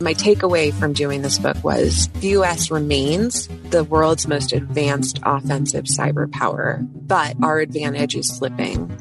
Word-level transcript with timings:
My 0.00 0.14
takeaway 0.14 0.72
from 0.72 0.92
doing 0.92 1.22
this 1.22 1.40
book 1.40 1.56
was 1.64 2.06
the 2.20 2.28
US 2.38 2.70
remains 2.70 3.48
the 3.70 3.82
world's 3.82 4.28
most 4.28 4.52
advanced 4.52 5.18
offensive 5.24 5.86
cyber 5.86 6.30
power, 6.30 6.78
but 6.82 7.34
our 7.42 7.58
advantage 7.58 8.14
is 8.14 8.28
slipping. 8.28 8.96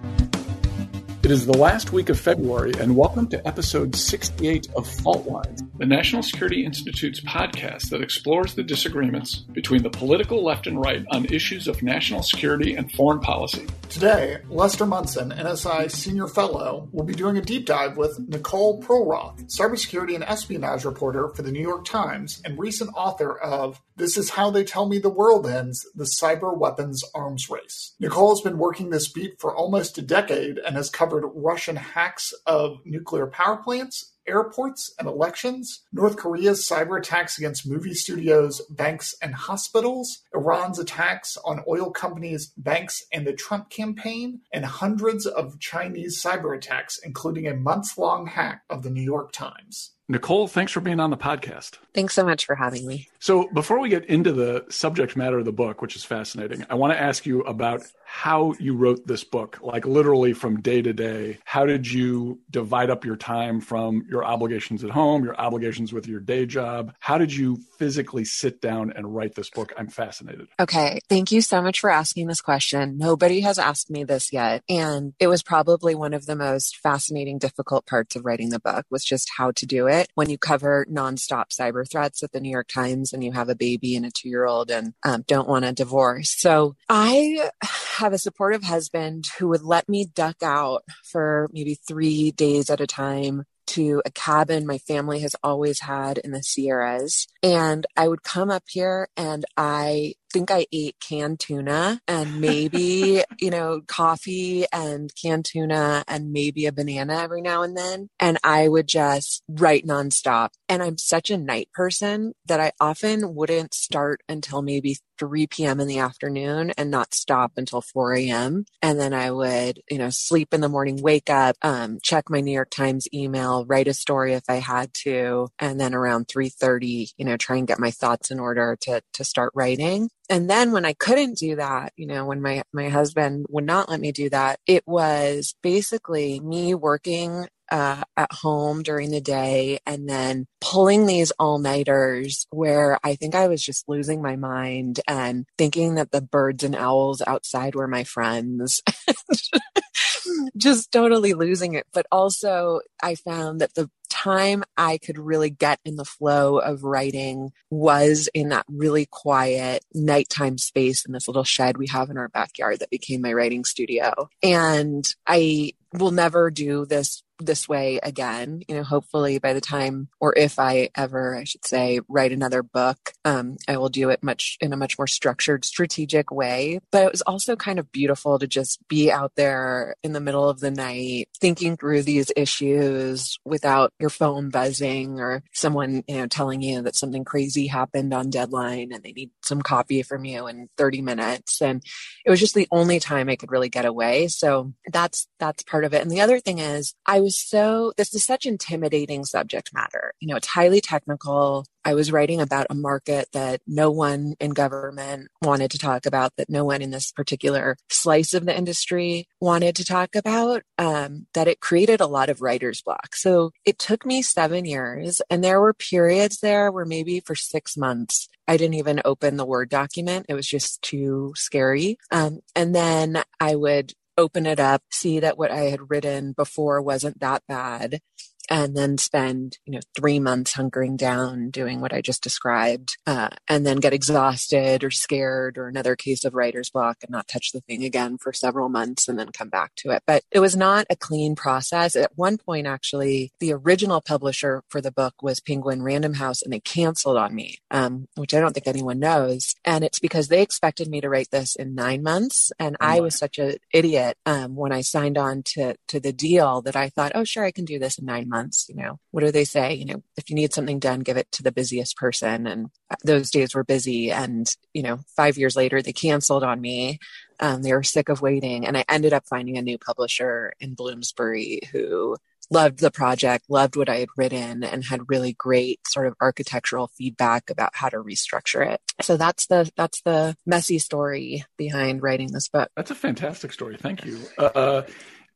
It 1.27 1.31
is 1.31 1.45
the 1.45 1.57
last 1.57 1.91
week 1.91 2.07
of 2.07 2.17
February, 2.17 2.71
and 2.79 2.95
welcome 2.95 3.27
to 3.27 3.45
episode 3.45 3.97
68 3.97 4.69
of 4.77 4.87
Fault 4.87 5.27
Lines, 5.27 5.61
the 5.77 5.85
National 5.85 6.23
Security 6.23 6.63
Institute's 6.63 7.19
podcast 7.19 7.89
that 7.89 8.01
explores 8.01 8.53
the 8.53 8.63
disagreements 8.63 9.35
between 9.35 9.83
the 9.83 9.89
political 9.89 10.41
left 10.41 10.67
and 10.67 10.79
right 10.79 11.05
on 11.11 11.25
issues 11.25 11.67
of 11.67 11.83
national 11.83 12.23
security 12.23 12.75
and 12.75 12.89
foreign 12.93 13.19
policy. 13.19 13.67
Today, 13.89 14.37
Lester 14.47 14.85
Munson, 14.85 15.31
NSI 15.31 15.91
Senior 15.91 16.27
Fellow, 16.27 16.87
will 16.93 17.03
be 17.03 17.13
doing 17.13 17.37
a 17.37 17.41
deep 17.41 17.65
dive 17.65 17.97
with 17.97 18.17
Nicole 18.29 18.81
Perlroth, 18.81 19.53
cybersecurity 19.53 20.15
and 20.15 20.23
espionage 20.23 20.85
reporter 20.85 21.27
for 21.35 21.41
the 21.41 21.51
New 21.51 21.61
York 21.61 21.83
Times 21.83 22.41
and 22.45 22.57
recent 22.57 22.91
author 22.95 23.37
of 23.37 23.81
This 23.97 24.15
Is 24.15 24.29
How 24.29 24.49
They 24.49 24.63
Tell 24.63 24.87
Me 24.87 24.97
the 24.97 25.09
World 25.09 25.45
Ends 25.45 25.85
The 25.93 26.05
Cyber 26.05 26.57
Weapons 26.57 27.03
Arms 27.13 27.49
Race. 27.49 27.95
Nicole 27.99 28.29
has 28.29 28.41
been 28.41 28.57
working 28.57 28.91
this 28.91 29.11
beat 29.11 29.41
for 29.41 29.53
almost 29.53 29.97
a 29.97 30.01
decade 30.01 30.57
and 30.59 30.77
has 30.77 30.89
covered 30.89 31.16
Russian 31.25 31.75
hacks 31.75 32.33
of 32.45 32.79
nuclear 32.85 33.27
power 33.27 33.57
plants, 33.57 34.13
airports, 34.27 34.93
and 34.99 35.07
elections, 35.07 35.83
North 35.91 36.17
Korea's 36.17 36.67
cyber 36.67 36.99
attacks 36.99 37.37
against 37.37 37.67
movie 37.67 37.93
studios, 37.93 38.61
banks, 38.69 39.15
and 39.21 39.33
hospitals, 39.33 40.19
Iran's 40.33 40.79
attacks 40.79 41.37
on 41.45 41.63
oil 41.67 41.91
companies, 41.91 42.51
banks, 42.57 43.03
and 43.11 43.25
the 43.25 43.33
Trump 43.33 43.69
campaign, 43.69 44.41
and 44.51 44.65
hundreds 44.65 45.25
of 45.25 45.59
Chinese 45.59 46.21
cyber 46.21 46.55
attacks, 46.55 46.99
including 47.03 47.47
a 47.47 47.55
months 47.55 47.97
long 47.97 48.27
hack 48.27 48.63
of 48.69 48.83
the 48.83 48.89
New 48.89 49.01
York 49.01 49.31
Times. 49.31 49.93
Nicole, 50.09 50.47
thanks 50.47 50.71
for 50.71 50.79
being 50.79 51.01
on 51.01 51.09
the 51.09 51.17
podcast. 51.17 51.79
Thanks 51.93 52.13
so 52.13 52.23
much 52.23 52.45
for 52.45 52.55
having 52.55 52.87
me. 52.87 53.09
So, 53.19 53.49
before 53.49 53.79
we 53.79 53.89
get 53.89 54.05
into 54.05 54.31
the 54.31 54.65
subject 54.69 55.17
matter 55.17 55.39
of 55.39 55.45
the 55.45 55.51
book, 55.51 55.81
which 55.81 55.97
is 55.97 56.05
fascinating, 56.05 56.65
I 56.69 56.75
want 56.75 56.93
to 56.93 57.01
ask 57.01 57.25
you 57.25 57.41
about 57.41 57.81
how 58.05 58.53
you 58.57 58.73
wrote 58.73 59.05
this 59.05 59.25
book, 59.25 59.59
like 59.61 59.85
literally 59.85 60.31
from 60.31 60.61
day 60.61 60.81
to 60.81 60.93
day. 60.93 61.39
How 61.43 61.65
did 61.65 61.91
you 61.91 62.39
divide 62.49 62.89
up 62.89 63.03
your 63.03 63.17
time 63.17 63.59
from 63.59 64.05
your 64.09 64.23
obligations 64.23 64.81
at 64.85 64.91
home, 64.91 65.25
your 65.25 65.37
obligations 65.39 65.91
with 65.91 66.07
your 66.07 66.21
day 66.21 66.45
job? 66.45 66.93
How 66.99 67.17
did 67.17 67.35
you 67.35 67.57
physically 67.77 68.23
sit 68.23 68.61
down 68.61 68.93
and 68.95 69.13
write 69.13 69.35
this 69.35 69.49
book? 69.49 69.73
I'm 69.77 69.89
fascinated. 69.89 70.47
Okay. 70.57 70.99
Thank 71.09 71.33
you 71.33 71.41
so 71.41 71.61
much 71.61 71.81
for 71.81 71.89
asking 71.89 72.27
this 72.27 72.39
question. 72.39 72.97
Nobody 72.97 73.41
has 73.41 73.59
asked 73.59 73.89
me 73.89 74.05
this 74.05 74.31
yet. 74.31 74.63
And 74.69 75.13
it 75.19 75.27
was 75.27 75.43
probably 75.43 75.93
one 75.93 76.13
of 76.13 76.27
the 76.27 76.35
most 76.37 76.77
fascinating, 76.77 77.39
difficult 77.39 77.85
parts 77.85 78.15
of 78.15 78.25
writing 78.25 78.49
the 78.49 78.59
book 78.59 78.85
was 78.89 79.03
just 79.03 79.29
how 79.35 79.51
to 79.51 79.65
do 79.65 79.87
it 79.87 79.96
when 80.15 80.29
you 80.29 80.37
cover 80.37 80.85
nonstop 80.89 81.45
cyber 81.49 81.89
threats 81.89 82.23
at 82.23 82.31
the 82.31 82.39
New 82.39 82.51
York 82.51 82.67
Times 82.67 83.13
and 83.13 83.23
you 83.23 83.31
have 83.31 83.49
a 83.49 83.55
baby 83.55 83.95
and 83.95 84.05
a 84.05 84.11
two 84.11 84.29
year 84.29 84.45
old 84.45 84.71
and 84.71 84.93
um, 85.03 85.23
don't 85.27 85.47
want 85.47 85.65
a 85.65 85.73
divorce. 85.73 86.35
So 86.37 86.75
I 86.89 87.49
have 87.97 88.13
a 88.13 88.17
supportive 88.17 88.63
husband 88.63 89.27
who 89.37 89.47
would 89.49 89.63
let 89.63 89.89
me 89.89 90.05
duck 90.05 90.43
out 90.43 90.83
for 91.03 91.49
maybe 91.51 91.75
three 91.87 92.31
days 92.31 92.69
at 92.69 92.81
a 92.81 92.87
time 92.87 93.43
to 93.67 94.01
a 94.05 94.11
cabin 94.11 94.65
my 94.65 94.77
family 94.77 95.19
has 95.19 95.35
always 95.43 95.81
had 95.81 96.17
in 96.19 96.31
the 96.31 96.41
Sierras. 96.41 97.27
And 97.43 97.85
I 97.95 98.07
would 98.07 98.23
come 98.23 98.49
up 98.49 98.63
here 98.67 99.09
and 99.15 99.45
I 99.57 100.13
think 100.31 100.51
I 100.51 100.65
ate 100.71 100.95
canned 100.99 101.39
tuna 101.39 102.01
and 102.07 102.39
maybe, 102.39 103.23
you 103.39 103.49
know, 103.49 103.81
coffee 103.87 104.65
and 104.71 105.11
canned 105.21 105.45
tuna 105.45 106.03
and 106.07 106.31
maybe 106.31 106.65
a 106.65 106.71
banana 106.71 107.17
every 107.17 107.41
now 107.41 107.63
and 107.63 107.75
then. 107.75 108.09
And 108.19 108.37
I 108.43 108.67
would 108.67 108.87
just 108.87 109.43
write 109.47 109.85
nonstop. 109.85 110.49
And 110.69 110.83
I'm 110.83 110.97
such 110.97 111.29
a 111.29 111.37
night 111.37 111.69
person 111.73 112.33
that 112.45 112.59
I 112.59 112.71
often 112.79 113.35
wouldn't 113.35 113.73
start 113.73 114.21
until 114.27 114.61
maybe 114.61 114.97
3 115.17 115.47
p.m. 115.47 115.79
in 115.79 115.87
the 115.87 115.99
afternoon 115.99 116.71
and 116.77 116.91
not 116.91 117.13
stop 117.13 117.53
until 117.57 117.81
4 117.81 118.13
a.m. 118.13 118.65
And 118.81 118.99
then 118.99 119.13
I 119.13 119.31
would, 119.31 119.81
you 119.89 119.97
know, 119.97 120.09
sleep 120.09 120.53
in 120.53 120.61
the 120.61 120.69
morning, 120.69 121.01
wake 121.01 121.29
up, 121.29 121.55
um, 121.61 121.99
check 122.03 122.29
my 122.29 122.41
New 122.41 122.51
York 122.51 122.69
Times 122.69 123.07
email, 123.13 123.65
write 123.65 123.87
a 123.87 123.93
story 123.93 124.33
if 124.33 124.43
I 124.49 124.55
had 124.55 124.93
to, 125.05 125.49
and 125.59 125.79
then 125.79 125.93
around 125.93 126.27
3:30, 126.27 127.13
you 127.17 127.25
know, 127.25 127.37
try 127.37 127.57
and 127.57 127.67
get 127.67 127.79
my 127.79 127.91
thoughts 127.91 128.31
in 128.31 128.39
order 128.39 128.77
to 128.81 129.01
to 129.13 129.23
start 129.23 129.51
writing 129.55 130.09
and 130.29 130.49
then 130.49 130.71
when 130.71 130.85
I 130.85 130.93
couldn't 130.93 131.37
do 131.37 131.55
that, 131.55 131.93
you 131.95 132.07
know, 132.07 132.25
when 132.25 132.41
my, 132.41 132.63
my 132.73 132.89
husband 132.89 133.45
would 133.49 133.65
not 133.65 133.89
let 133.89 133.99
me 133.99 134.11
do 134.11 134.29
that, 134.29 134.59
it 134.67 134.83
was 134.85 135.55
basically 135.61 136.39
me 136.39 136.75
working 136.75 137.47
uh, 137.71 138.03
at 138.15 138.31
home 138.31 138.81
during 138.83 139.11
the 139.11 139.21
day 139.21 139.79
and 139.85 140.07
then 140.07 140.47
pulling 140.61 141.05
these 141.05 141.31
all 141.31 141.59
nighters 141.59 142.47
where 142.49 142.97
I 143.03 143.15
think 143.15 143.35
I 143.35 143.47
was 143.47 143.61
just 143.61 143.87
losing 143.89 144.21
my 144.21 144.35
mind 144.35 145.01
and 145.07 145.45
thinking 145.57 145.95
that 145.95 146.11
the 146.11 146.21
birds 146.21 146.63
and 146.63 146.75
owls 146.75 147.21
outside 147.25 147.75
were 147.75 147.87
my 147.87 148.03
friends. 148.03 148.81
just 150.57 150.91
totally 150.91 151.33
losing 151.33 151.73
it. 151.73 151.85
But 151.93 152.05
also, 152.11 152.81
I 153.01 153.15
found 153.15 153.61
that 153.61 153.73
the 153.75 153.89
time 154.27 154.63
I 154.75 154.97
could 154.97 155.17
really 155.17 155.49
get 155.49 155.79
in 155.85 155.95
the 155.95 156.05
flow 156.05 156.57
of 156.57 156.83
writing 156.83 157.51
was 157.69 158.29
in 158.33 158.49
that 158.49 158.65
really 158.67 159.07
quiet 159.09 159.85
nighttime 159.93 160.57
space 160.57 161.05
in 161.05 161.13
this 161.13 161.27
little 161.27 161.45
shed 161.45 161.77
we 161.77 161.87
have 161.87 162.09
in 162.09 162.17
our 162.17 162.27
backyard 162.27 162.79
that 162.79 162.89
became 162.89 163.21
my 163.21 163.31
writing 163.31 163.63
studio. 163.63 164.29
And 164.43 165.07
I 165.25 165.73
will 165.93 166.11
never 166.11 166.51
do 166.51 166.85
this 166.85 167.23
this 167.39 167.67
way 167.67 167.99
again. 168.03 168.61
You 168.67 168.75
know, 168.75 168.83
hopefully 168.83 169.39
by 169.39 169.53
the 169.53 169.61
time, 169.61 170.09
or 170.19 170.33
if 170.37 170.59
I 170.59 170.89
ever, 170.95 171.35
I 171.35 171.43
should 171.43 171.65
say, 171.65 171.99
write 172.07 172.31
another 172.31 172.63
book, 172.63 173.13
um, 173.25 173.57
I 173.67 173.77
will 173.77 173.89
do 173.89 174.09
it 174.09 174.23
much 174.23 174.57
in 174.61 174.73
a 174.73 174.77
much 174.77 174.97
more 174.97 175.07
structured, 175.07 175.65
strategic 175.65 176.31
way. 176.31 176.79
But 176.91 177.05
it 177.05 177.11
was 177.11 177.21
also 177.21 177.55
kind 177.55 177.79
of 177.79 177.91
beautiful 177.91 178.39
to 178.39 178.47
just 178.47 178.79
be 178.87 179.11
out 179.11 179.33
there 179.35 179.95
in 180.03 180.13
the 180.13 180.19
middle 180.19 180.49
of 180.49 180.59
the 180.59 180.71
night, 180.71 181.29
thinking 181.39 181.77
through 181.77 182.03
these 182.03 182.31
issues 182.35 183.37
without 183.45 183.93
your 183.99 184.09
phone 184.09 184.49
buzzing 184.49 185.19
or 185.19 185.43
someone, 185.53 186.03
you 186.07 186.17
know, 186.17 186.27
telling 186.27 186.61
you 186.61 186.81
that 186.81 186.95
something 186.95 187.23
crazy 187.23 187.67
happened 187.67 188.13
on 188.13 188.29
deadline 188.29 188.91
and 188.91 189.03
they 189.03 189.11
need 189.11 189.31
some 189.43 189.61
copy 189.61 190.01
from 190.01 190.25
you 190.25 190.47
in 190.47 190.69
30 190.77 191.01
minutes. 191.01 191.61
And 191.61 191.83
it 192.25 192.29
was 192.29 192.39
just 192.39 192.55
the 192.55 192.67
only 192.71 192.99
time 192.99 193.29
I 193.29 193.35
could 193.35 193.51
really 193.51 193.69
get 193.69 193.85
away. 193.85 194.27
So 194.27 194.73
that's, 194.91 195.27
that's 195.39 195.63
part 195.63 195.85
of 195.85 195.93
it. 195.93 196.01
And 196.01 196.11
the 196.11 196.21
other 196.21 196.39
thing 196.39 196.59
is 196.59 196.93
I 197.05 197.19
was 197.27 197.37
so, 197.37 197.91
this 197.97 198.13
is 198.13 198.23
such 198.23 198.45
intimidating 198.45 199.25
subject 199.25 199.71
matter. 199.73 200.13
You 200.21 200.29
know, 200.29 200.37
it's 200.37 200.47
highly 200.47 200.79
technical. 200.79 201.65
I 201.83 201.93
was 201.93 202.09
writing 202.09 202.39
about 202.39 202.67
a 202.69 202.75
market 202.75 203.27
that 203.33 203.59
no 203.67 203.91
one 203.91 204.35
in 204.39 204.51
government 204.51 205.27
wanted 205.41 205.71
to 205.71 205.77
talk 205.77 206.05
about, 206.05 206.31
that 206.37 206.49
no 206.49 206.63
one 206.63 206.81
in 206.81 206.91
this 206.91 207.11
particular 207.11 207.75
slice 207.89 208.33
of 208.33 208.45
the 208.45 208.57
industry 208.57 209.27
wanted 209.41 209.75
to 209.75 209.83
talk 209.83 210.15
about, 210.15 210.63
um, 210.77 211.27
that 211.33 211.49
it 211.49 211.59
created 211.59 211.99
a 211.99 212.07
lot 212.07 212.29
of 212.29 212.41
writer's 212.41 212.81
block. 212.81 213.13
So 213.13 213.51
it 213.65 213.77
took 213.77 214.05
me 214.05 214.21
seven 214.21 214.63
years, 214.63 215.21
and 215.29 215.43
there 215.43 215.59
were 215.59 215.73
periods 215.73 216.39
there 216.39 216.71
where 216.71 216.85
maybe 216.85 217.19
for 217.19 217.35
six 217.35 217.75
months, 217.75 218.29
I 218.47 218.55
didn't 218.55 218.75
even 218.75 219.01
open 219.03 219.35
the 219.35 219.45
Word 219.45 219.69
document. 219.69 220.27
It 220.29 220.33
was 220.33 220.47
just 220.47 220.81
too 220.81 221.33
scary. 221.35 221.97
Um, 222.09 222.39
and 222.55 222.73
then 222.73 223.21
I 223.41 223.55
would 223.55 223.91
open 224.17 224.45
it 224.45 224.59
up, 224.59 224.83
see 224.91 225.19
that 225.19 225.37
what 225.37 225.51
I 225.51 225.61
had 225.65 225.89
written 225.89 226.33
before 226.33 226.81
wasn't 226.81 227.19
that 227.19 227.43
bad, 227.47 228.01
and 228.49 228.75
then 228.75 228.97
spend 228.97 229.57
you 229.65 229.73
know 229.73 229.79
three 229.95 230.19
months 230.19 230.53
hunkering 230.53 230.97
down 230.97 231.49
doing 231.49 231.81
what 231.81 231.93
i 231.93 232.01
just 232.01 232.23
described 232.23 232.97
uh, 233.05 233.29
and 233.47 233.65
then 233.65 233.77
get 233.77 233.93
exhausted 233.93 234.83
or 234.83 234.91
scared 234.91 235.57
or 235.57 235.67
another 235.67 235.95
case 235.95 236.25
of 236.25 236.33
writer's 236.33 236.69
block 236.69 236.97
and 237.01 237.11
not 237.11 237.27
touch 237.27 237.51
the 237.51 237.61
thing 237.61 237.83
again 237.83 238.17
for 238.17 238.33
several 238.33 238.69
months 238.69 239.07
and 239.07 239.17
then 239.17 239.31
come 239.31 239.49
back 239.49 239.71
to 239.75 239.91
it. 239.91 240.03
But 240.05 240.23
it 240.31 240.39
was 240.39 240.55
not 240.55 240.85
a 240.89 240.95
clean 240.95 241.35
process. 241.35 241.95
At 241.95 242.11
one 242.15 242.37
point 242.37 242.67
actually 242.67 243.31
the 243.39 243.53
original 243.53 244.01
publisher 244.01 244.63
for 244.69 244.81
the 244.81 244.91
book 244.91 245.15
was 245.21 245.39
penguin 245.39 245.83
random 245.83 246.15
house 246.15 246.41
and 246.41 246.51
they 246.51 246.59
canceled 246.59 247.17
on 247.17 247.33
me 247.33 247.57
um, 247.71 248.07
which 248.15 248.33
i 248.33 248.39
don't 248.39 248.53
think 248.53 248.67
anyone 248.67 248.99
knows. 248.99 249.55
And 249.65 249.83
it's 249.83 249.99
because 249.99 250.27
they 250.27 250.41
expected 250.41 250.87
me 250.87 251.01
to 251.01 251.09
write 251.09 251.31
this 251.31 251.55
in 251.55 251.75
nine 251.75 252.03
months 252.03 252.51
and 252.59 252.75
oh 252.79 252.85
i 252.85 252.99
was 252.99 253.17
such 253.17 253.37
an 253.37 253.55
idiot 253.73 254.17
um, 254.25 254.55
when 254.55 254.71
i 254.71 254.81
signed 254.81 255.17
on 255.17 255.43
to 255.43 255.75
to 255.87 255.99
the 255.99 256.13
deal 256.13 256.61
that 256.61 256.75
i 256.75 256.89
thought 256.89 257.11
oh 257.15 257.23
sure 257.23 257.43
i 257.43 257.51
can 257.51 257.65
do 257.65 257.79
this 257.79 257.97
in 257.97 258.05
nine 258.05 258.27
months 258.27 258.36
months. 258.37 258.67
You 258.69 258.75
know, 258.75 258.99
what 259.11 259.23
do 259.23 259.31
they 259.31 259.45
say? 259.45 259.73
You 259.73 259.85
know, 259.85 260.03
if 260.17 260.29
you 260.29 260.35
need 260.35 260.53
something 260.53 260.79
done, 260.79 261.01
give 261.01 261.17
it 261.17 261.31
to 261.33 261.43
the 261.43 261.51
busiest 261.51 261.97
person. 261.97 262.47
And 262.47 262.69
those 263.03 263.31
days 263.31 263.53
were 263.53 263.63
busy. 263.63 264.11
And, 264.11 264.45
you 264.73 264.83
know, 264.83 264.99
five 265.15 265.37
years 265.37 265.55
later, 265.55 265.81
they 265.81 265.93
canceled 265.93 266.43
on 266.43 266.61
me. 266.61 266.99
Um, 267.39 267.61
they 267.61 267.73
were 267.73 267.83
sick 267.83 268.09
of 268.09 268.21
waiting. 268.21 268.65
And 268.65 268.77
I 268.77 268.83
ended 268.89 269.13
up 269.13 269.25
finding 269.27 269.57
a 269.57 269.61
new 269.61 269.77
publisher 269.77 270.53
in 270.59 270.75
Bloomsbury 270.75 271.61
who 271.71 272.17
loved 272.49 272.79
the 272.79 272.91
project, 272.91 273.45
loved 273.49 273.75
what 273.75 273.89
I 273.89 273.97
had 273.97 274.09
written, 274.15 274.63
and 274.63 274.83
had 274.83 275.09
really 275.09 275.33
great 275.33 275.79
sort 275.85 276.07
of 276.07 276.15
architectural 276.21 276.87
feedback 276.97 277.49
about 277.49 277.71
how 277.73 277.89
to 277.89 277.97
restructure 277.97 278.65
it. 278.73 278.79
So 279.01 279.17
that's 279.17 279.47
the 279.47 279.69
that's 279.75 280.01
the 280.01 280.35
messy 280.45 280.79
story 280.79 281.43
behind 281.57 282.01
writing 282.01 282.31
this 282.31 282.47
book. 282.47 282.69
That's 282.75 282.91
a 282.91 282.95
fantastic 282.95 283.51
story. 283.51 283.77
Thank 283.77 284.05
you. 284.05 284.21
Uh, 284.37 284.83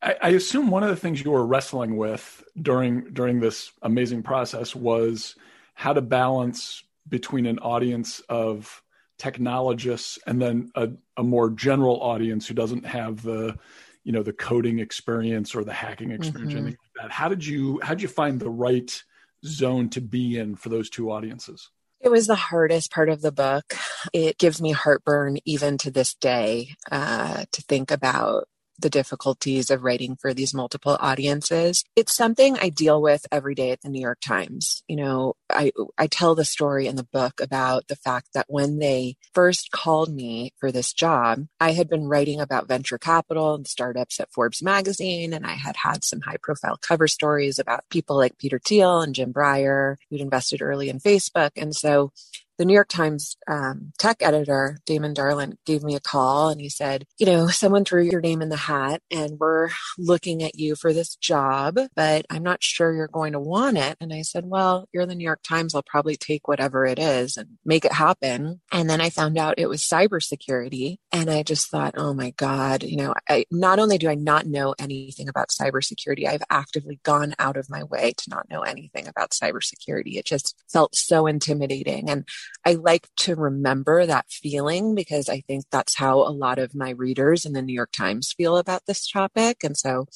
I, 0.01 0.15
I 0.21 0.29
assume 0.29 0.69
one 0.69 0.83
of 0.83 0.89
the 0.89 0.95
things 0.95 1.23
you 1.23 1.31
were 1.31 1.45
wrestling 1.45 1.97
with 1.97 2.43
during 2.59 3.13
during 3.13 3.39
this 3.39 3.71
amazing 3.81 4.23
process 4.23 4.75
was 4.75 5.35
how 5.73 5.93
to 5.93 6.01
balance 6.01 6.83
between 7.07 7.45
an 7.45 7.59
audience 7.59 8.19
of 8.29 8.81
technologists 9.17 10.17
and 10.25 10.41
then 10.41 10.71
a, 10.75 10.89
a 11.17 11.23
more 11.23 11.49
general 11.49 12.01
audience 12.01 12.47
who 12.47 12.53
doesn't 12.53 12.85
have 12.85 13.21
the 13.21 13.57
you 14.03 14.11
know 14.11 14.23
the 14.23 14.33
coding 14.33 14.79
experience 14.79 15.53
or 15.53 15.63
the 15.63 15.73
hacking 15.73 16.11
experience 16.11 16.53
mm-hmm. 16.53 16.65
anything 16.65 16.77
like 16.95 17.03
that 17.03 17.11
how 17.11 17.29
did 17.29 17.45
you 17.45 17.79
how 17.83 17.93
did 17.93 18.01
you 18.01 18.07
find 18.07 18.39
the 18.39 18.49
right 18.49 19.03
zone 19.45 19.89
to 19.89 20.01
be 20.01 20.37
in 20.37 20.55
for 20.55 20.69
those 20.69 20.89
two 20.89 21.11
audiences 21.11 21.69
it 21.99 22.09
was 22.09 22.25
the 22.25 22.35
hardest 22.35 22.91
part 22.91 23.09
of 23.09 23.21
the 23.21 23.31
book. 23.31 23.75
It 24.11 24.39
gives 24.39 24.59
me 24.59 24.71
heartburn 24.71 25.37
even 25.45 25.77
to 25.79 25.91
this 25.91 26.15
day 26.15 26.69
uh, 26.91 27.45
to 27.51 27.61
think 27.61 27.91
about 27.91 28.47
the 28.81 28.89
difficulties 28.89 29.69
of 29.69 29.83
writing 29.83 30.15
for 30.15 30.33
these 30.33 30.53
multiple 30.53 30.97
audiences. 30.99 31.83
It's 31.95 32.15
something 32.15 32.57
I 32.57 32.69
deal 32.69 33.01
with 33.01 33.25
every 33.31 33.55
day 33.55 33.71
at 33.71 33.81
the 33.81 33.89
New 33.89 34.01
York 34.01 34.19
Times. 34.21 34.83
You 34.87 34.97
know, 34.97 35.33
I 35.49 35.71
I 35.97 36.07
tell 36.07 36.35
the 36.35 36.45
story 36.45 36.87
in 36.87 36.95
the 36.95 37.03
book 37.03 37.41
about 37.41 37.87
the 37.87 37.95
fact 37.95 38.29
that 38.33 38.45
when 38.49 38.79
they 38.79 39.15
first 39.33 39.71
called 39.71 40.13
me 40.13 40.53
for 40.59 40.71
this 40.71 40.93
job, 40.93 41.45
I 41.59 41.71
had 41.73 41.89
been 41.89 42.07
writing 42.07 42.39
about 42.39 42.67
venture 42.67 42.97
capital 42.97 43.55
and 43.55 43.67
startups 43.67 44.19
at 44.19 44.31
Forbes 44.31 44.61
magazine 44.61 45.33
and 45.33 45.45
I 45.45 45.53
had 45.53 45.75
had 45.77 46.03
some 46.03 46.21
high 46.21 46.37
profile 46.41 46.77
cover 46.81 47.07
stories 47.07 47.59
about 47.59 47.89
people 47.89 48.15
like 48.15 48.37
Peter 48.37 48.59
Thiel 48.59 49.01
and 49.01 49.15
Jim 49.15 49.33
Breyer 49.33 49.97
who'd 50.09 50.21
invested 50.21 50.61
early 50.61 50.89
in 50.89 50.99
Facebook 50.99 51.51
and 51.55 51.75
so 51.75 52.11
the 52.61 52.65
New 52.67 52.75
York 52.75 52.89
Times 52.89 53.37
um, 53.49 53.91
tech 53.97 54.19
editor, 54.21 54.77
Damon 54.85 55.15
Darlin, 55.15 55.57
gave 55.65 55.83
me 55.83 55.95
a 55.95 56.01
call 56.01 56.49
and 56.51 56.61
he 56.61 56.69
said, 56.69 57.05
You 57.17 57.25
know, 57.25 57.47
someone 57.47 57.85
threw 57.85 58.03
your 58.03 58.21
name 58.21 58.43
in 58.43 58.49
the 58.49 58.55
hat 58.57 59.01
and 59.11 59.39
we're 59.39 59.71
looking 59.97 60.43
at 60.43 60.55
you 60.59 60.75
for 60.75 60.93
this 60.93 61.15
job, 61.15 61.79
but 61.95 62.27
I'm 62.29 62.43
not 62.43 62.63
sure 62.63 62.93
you're 62.93 63.07
going 63.09 63.33
to 63.33 63.41
want 63.41 63.79
it. 63.79 63.97
And 63.99 64.13
I 64.13 64.21
said, 64.21 64.45
Well, 64.45 64.87
you're 64.93 65.07
the 65.07 65.15
New 65.15 65.25
York 65.25 65.41
Times. 65.43 65.73
I'll 65.73 65.83
probably 65.83 66.17
take 66.17 66.47
whatever 66.47 66.85
it 66.85 66.99
is 66.99 67.35
and 67.35 67.49
make 67.65 67.83
it 67.83 67.93
happen. 67.93 68.61
And 68.71 68.89
then 68.89 69.01
I 69.01 69.09
found 69.09 69.39
out 69.39 69.55
it 69.57 69.67
was 69.69 69.81
cybersecurity. 69.81 70.97
And 71.11 71.31
I 71.31 71.43
just 71.43 71.71
thought, 71.71 71.95
Oh 71.97 72.13
my 72.13 72.31
God, 72.37 72.83
you 72.83 72.97
know, 72.97 73.15
I, 73.27 73.45
not 73.51 73.79
only 73.79 73.97
do 73.97 74.07
I 74.07 74.15
not 74.15 74.45
know 74.45 74.75
anything 74.79 75.29
about 75.29 75.49
cybersecurity, 75.49 76.27
I've 76.27 76.43
actively 76.51 76.99
gone 77.03 77.33
out 77.39 77.57
of 77.57 77.71
my 77.71 77.83
way 77.85 78.13
to 78.17 78.29
not 78.29 78.51
know 78.51 78.61
anything 78.61 79.07
about 79.07 79.31
cybersecurity. 79.31 80.17
It 80.17 80.25
just 80.27 80.55
felt 80.71 80.95
so 80.95 81.25
intimidating. 81.25 82.11
And 82.11 82.21
I 82.65 82.73
like 82.73 83.07
to 83.17 83.35
remember 83.35 84.05
that 84.05 84.29
feeling 84.29 84.95
because 84.95 85.29
I 85.29 85.41
think 85.41 85.65
that's 85.71 85.97
how 85.97 86.19
a 86.19 86.29
lot 86.31 86.59
of 86.59 86.75
my 86.75 86.91
readers 86.91 87.45
in 87.45 87.53
the 87.53 87.61
New 87.61 87.73
York 87.73 87.91
Times 87.91 88.33
feel 88.33 88.57
about 88.57 88.85
this 88.85 89.09
topic. 89.09 89.63
And 89.63 89.75
so 89.75 90.07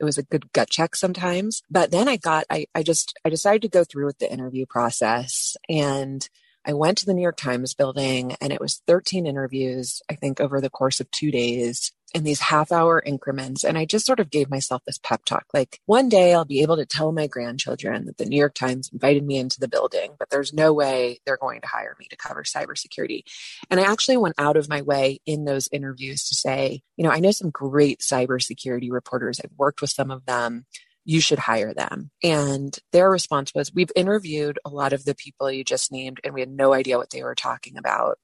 it 0.00 0.04
was 0.04 0.18
a 0.18 0.24
good 0.24 0.52
gut 0.52 0.68
check 0.68 0.96
sometimes. 0.96 1.62
But 1.70 1.90
then 1.92 2.08
I 2.08 2.16
got, 2.16 2.44
I, 2.50 2.66
I 2.74 2.82
just, 2.82 3.18
I 3.24 3.28
decided 3.28 3.62
to 3.62 3.68
go 3.68 3.84
through 3.84 4.06
with 4.06 4.18
the 4.18 4.32
interview 4.32 4.66
process 4.66 5.56
and 5.68 6.28
I 6.64 6.74
went 6.74 6.98
to 6.98 7.06
the 7.06 7.14
New 7.14 7.22
York 7.22 7.36
Times 7.36 7.74
building 7.74 8.36
and 8.40 8.52
it 8.52 8.60
was 8.60 8.82
13 8.86 9.26
interviews, 9.26 10.00
I 10.10 10.14
think, 10.14 10.40
over 10.40 10.60
the 10.60 10.70
course 10.70 11.00
of 11.00 11.10
two 11.10 11.30
days 11.30 11.92
in 12.14 12.24
these 12.24 12.40
half 12.40 12.72
hour 12.72 13.02
increments. 13.04 13.64
And 13.64 13.78
I 13.78 13.84
just 13.84 14.06
sort 14.06 14.20
of 14.20 14.30
gave 14.30 14.50
myself 14.50 14.82
this 14.86 14.98
pep 14.98 15.24
talk 15.24 15.46
like, 15.54 15.80
one 15.86 16.08
day 16.08 16.34
I'll 16.34 16.44
be 16.44 16.62
able 16.62 16.76
to 16.76 16.86
tell 16.86 17.12
my 17.12 17.26
grandchildren 17.26 18.06
that 18.06 18.18
the 18.18 18.26
New 18.26 18.36
York 18.36 18.54
Times 18.54 18.90
invited 18.92 19.24
me 19.24 19.38
into 19.38 19.60
the 19.60 19.68
building, 19.68 20.14
but 20.18 20.30
there's 20.30 20.52
no 20.52 20.72
way 20.72 21.20
they're 21.24 21.36
going 21.36 21.60
to 21.60 21.66
hire 21.66 21.96
me 21.98 22.06
to 22.10 22.16
cover 22.16 22.42
cybersecurity. 22.42 23.22
And 23.70 23.80
I 23.80 23.90
actually 23.90 24.18
went 24.18 24.34
out 24.38 24.56
of 24.56 24.68
my 24.68 24.82
way 24.82 25.20
in 25.26 25.44
those 25.44 25.68
interviews 25.72 26.28
to 26.28 26.34
say, 26.34 26.82
you 26.96 27.04
know, 27.04 27.10
I 27.10 27.20
know 27.20 27.30
some 27.30 27.50
great 27.50 28.00
cybersecurity 28.00 28.90
reporters. 28.90 29.40
I've 29.42 29.56
worked 29.56 29.80
with 29.80 29.90
some 29.90 30.10
of 30.10 30.24
them 30.26 30.66
you 31.04 31.20
should 31.20 31.38
hire 31.38 31.74
them. 31.74 32.10
And 32.22 32.76
their 32.92 33.10
response 33.10 33.52
was, 33.54 33.72
We've 33.74 33.90
interviewed 33.96 34.58
a 34.64 34.70
lot 34.70 34.92
of 34.92 35.04
the 35.04 35.14
people 35.14 35.50
you 35.50 35.64
just 35.64 35.90
named, 35.90 36.20
and 36.24 36.32
we 36.34 36.40
had 36.40 36.50
no 36.50 36.72
idea 36.72 36.98
what 36.98 37.10
they 37.10 37.22
were 37.22 37.34
talking 37.34 37.76
about. 37.76 38.18